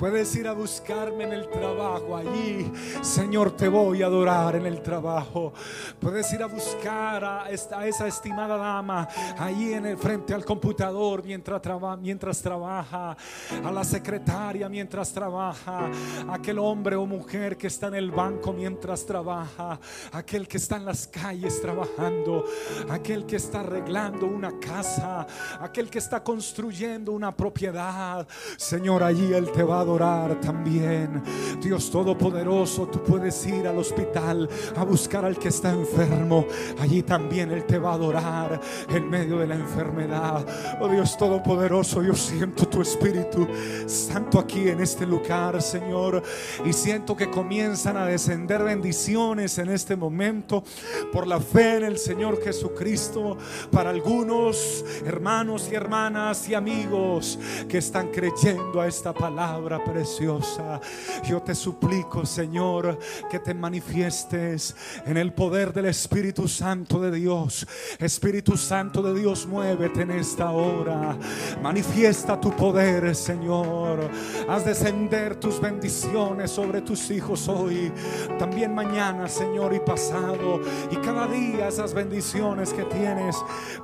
Puedes 0.00 0.34
ir 0.34 0.48
a 0.48 0.54
buscarme 0.54 1.24
en 1.24 1.34
el 1.34 1.50
trabajo. 1.50 2.16
Allí, 2.16 2.72
Señor, 3.02 3.54
te 3.54 3.68
voy 3.68 4.02
a 4.02 4.06
adorar 4.06 4.56
en 4.56 4.64
el 4.64 4.80
trabajo. 4.80 5.52
Puedes 6.00 6.32
ir 6.32 6.42
a 6.42 6.46
buscar 6.46 7.22
a, 7.22 7.50
esa 7.50 8.06
estimada 8.06 8.56
dama 8.56 9.06
allí 9.38 9.74
en 9.74 9.84
el 9.84 9.98
frente 9.98 10.32
al 10.32 10.42
computador 10.42 11.22
mientras, 11.22 11.60
mientras 12.00 12.40
trabaja. 12.40 13.14
A 13.62 13.70
la 13.70 13.84
secretaria 13.84 14.70
mientras 14.70 15.12
trabaja. 15.12 15.90
Aquel 16.30 16.60
hombre 16.60 16.96
o 16.96 17.04
mujer 17.04 17.58
que 17.58 17.66
está 17.66 17.88
en 17.88 17.96
el 17.96 18.10
banco 18.10 18.54
mientras 18.54 19.04
trabaja. 19.04 19.78
Aquel 20.12 20.48
que 20.48 20.56
está 20.56 20.76
en 20.76 20.86
las 20.86 21.08
calles 21.08 21.60
trabajando. 21.60 22.46
Aquel 22.88 23.26
que 23.26 23.36
está 23.36 23.60
arreglando 23.60 24.24
una 24.24 24.58
casa. 24.58 25.26
Aquel 25.60 25.90
que 25.90 25.98
está 25.98 26.24
construyendo 26.24 27.12
una 27.12 27.36
propiedad. 27.36 28.26
Señor, 28.56 29.02
allí 29.02 29.34
Él 29.34 29.52
te 29.52 29.62
va 29.62 29.80
a 29.82 29.89
orar 29.90 30.40
también. 30.40 31.22
Dios 31.60 31.90
Todopoderoso, 31.90 32.86
tú 32.86 33.02
puedes 33.02 33.46
ir 33.46 33.66
al 33.66 33.78
hospital 33.78 34.48
a 34.76 34.84
buscar 34.84 35.24
al 35.24 35.38
que 35.38 35.48
está 35.48 35.70
enfermo. 35.70 36.46
Allí 36.80 37.02
también 37.02 37.50
Él 37.50 37.64
te 37.64 37.78
va 37.78 37.90
a 37.90 37.94
adorar 37.94 38.60
en 38.88 39.08
medio 39.08 39.38
de 39.38 39.46
la 39.46 39.54
enfermedad. 39.54 40.46
Oh 40.80 40.88
Dios 40.88 41.16
Todopoderoso, 41.16 42.02
yo 42.02 42.14
siento 42.14 42.66
tu 42.66 42.82
Espíritu 42.82 43.46
Santo 43.86 44.38
aquí 44.38 44.68
en 44.68 44.80
este 44.80 45.06
lugar, 45.06 45.60
Señor. 45.62 46.22
Y 46.64 46.72
siento 46.72 47.16
que 47.16 47.30
comienzan 47.30 47.96
a 47.96 48.06
descender 48.06 48.62
bendiciones 48.62 49.58
en 49.58 49.70
este 49.70 49.96
momento 49.96 50.64
por 51.12 51.26
la 51.26 51.40
fe 51.40 51.76
en 51.76 51.84
el 51.84 51.98
Señor 51.98 52.42
Jesucristo. 52.42 53.36
Para 53.70 53.90
algunos 53.90 54.84
hermanos 55.04 55.68
y 55.70 55.74
hermanas 55.74 56.48
y 56.48 56.54
amigos 56.54 57.38
que 57.68 57.78
están 57.78 58.08
creyendo 58.08 58.80
a 58.80 58.86
esta 58.86 59.12
palabra 59.12 59.79
preciosa. 59.84 60.80
Yo 61.24 61.42
te 61.42 61.54
suplico, 61.54 62.24
Señor, 62.24 62.98
que 63.30 63.38
te 63.38 63.54
manifiestes 63.54 64.74
en 65.04 65.16
el 65.16 65.32
poder 65.32 65.72
del 65.72 65.86
Espíritu 65.86 66.48
Santo 66.48 67.00
de 67.00 67.10
Dios. 67.10 67.66
Espíritu 67.98 68.56
Santo 68.56 69.02
de 69.02 69.18
Dios, 69.18 69.46
muévete 69.46 70.02
en 70.02 70.12
esta 70.12 70.50
hora. 70.50 71.16
Manifiesta 71.62 72.40
tu 72.40 72.50
poder, 72.56 73.14
Señor. 73.14 74.10
Haz 74.48 74.64
descender 74.64 75.36
tus 75.36 75.60
bendiciones 75.60 76.50
sobre 76.50 76.82
tus 76.82 77.10
hijos 77.10 77.48
hoy, 77.48 77.92
también 78.38 78.74
mañana, 78.74 79.28
Señor, 79.28 79.74
y 79.74 79.80
pasado. 79.80 80.60
Y 80.90 80.96
cada 80.96 81.26
día 81.26 81.68
esas 81.68 81.94
bendiciones 81.94 82.72
que 82.72 82.84
tienes 82.84 83.36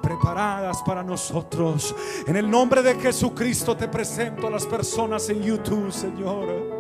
preparadas 0.03 0.82
para 0.82 1.03
nosotros. 1.03 1.94
En 2.26 2.36
el 2.36 2.51
nombre 2.51 2.82
de 2.82 2.94
Jesucristo 2.94 3.76
te 3.76 3.88
presento 3.88 4.47
a 4.47 4.51
las 4.51 4.66
personas 4.66 5.28
en 5.28 5.42
YouTube 5.42 5.75
Señor 5.90 6.76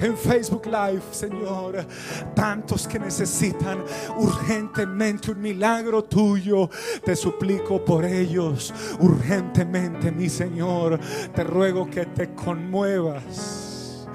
en 0.00 0.16
Facebook 0.16 0.66
Live, 0.66 1.02
Señor. 1.10 1.86
Tantos 2.34 2.86
que 2.86 2.98
necesitan 2.98 3.84
urgentemente 4.16 5.30
un 5.30 5.40
milagro 5.40 6.04
tuyo. 6.04 6.68
Te 7.04 7.16
suplico 7.16 7.84
por 7.84 8.04
ellos 8.04 8.72
urgentemente, 9.00 10.10
mi 10.10 10.28
Señor. 10.28 10.98
Te 11.34 11.44
ruego 11.44 11.88
que 11.88 12.06
te 12.06 12.34
conmuevas 12.34 14.06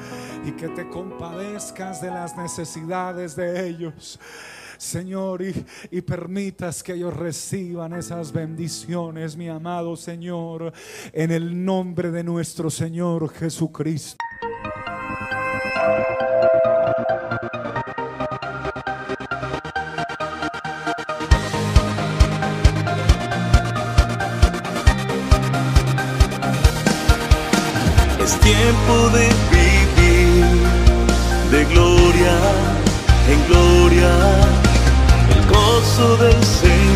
y 0.45 0.51
que 0.51 0.69
te 0.69 0.87
compadezcas 0.89 2.01
de 2.01 2.09
las 2.09 2.35
necesidades 2.37 3.35
de 3.35 3.67
ellos. 3.67 4.19
Señor, 4.79 5.41
y, 5.41 5.53
y, 5.91 6.01
permitas 6.01 6.81
que 6.81 6.93
ellos 6.93 7.13
reciban 7.13 7.91
esas 7.91 8.31
bendiciones, 8.31 9.35
mi 9.35 9.49
amado 9.49 9.97
Señor, 9.97 10.71
en 11.11 11.31
el 11.31 11.65
nombre 11.65 12.11
de 12.11 12.23
nuestro 12.23 12.69
Señor 12.69 13.29
Jesucristo. 13.33 14.23
Es 28.23 28.39
tiempo 28.39 29.09
de 29.09 29.27
vivir 29.51 30.45
de 31.51 31.65
gloria 31.65 32.79
en 33.31 33.47
gloria, 33.47 34.09
paso 35.99 36.17
del 36.17 36.88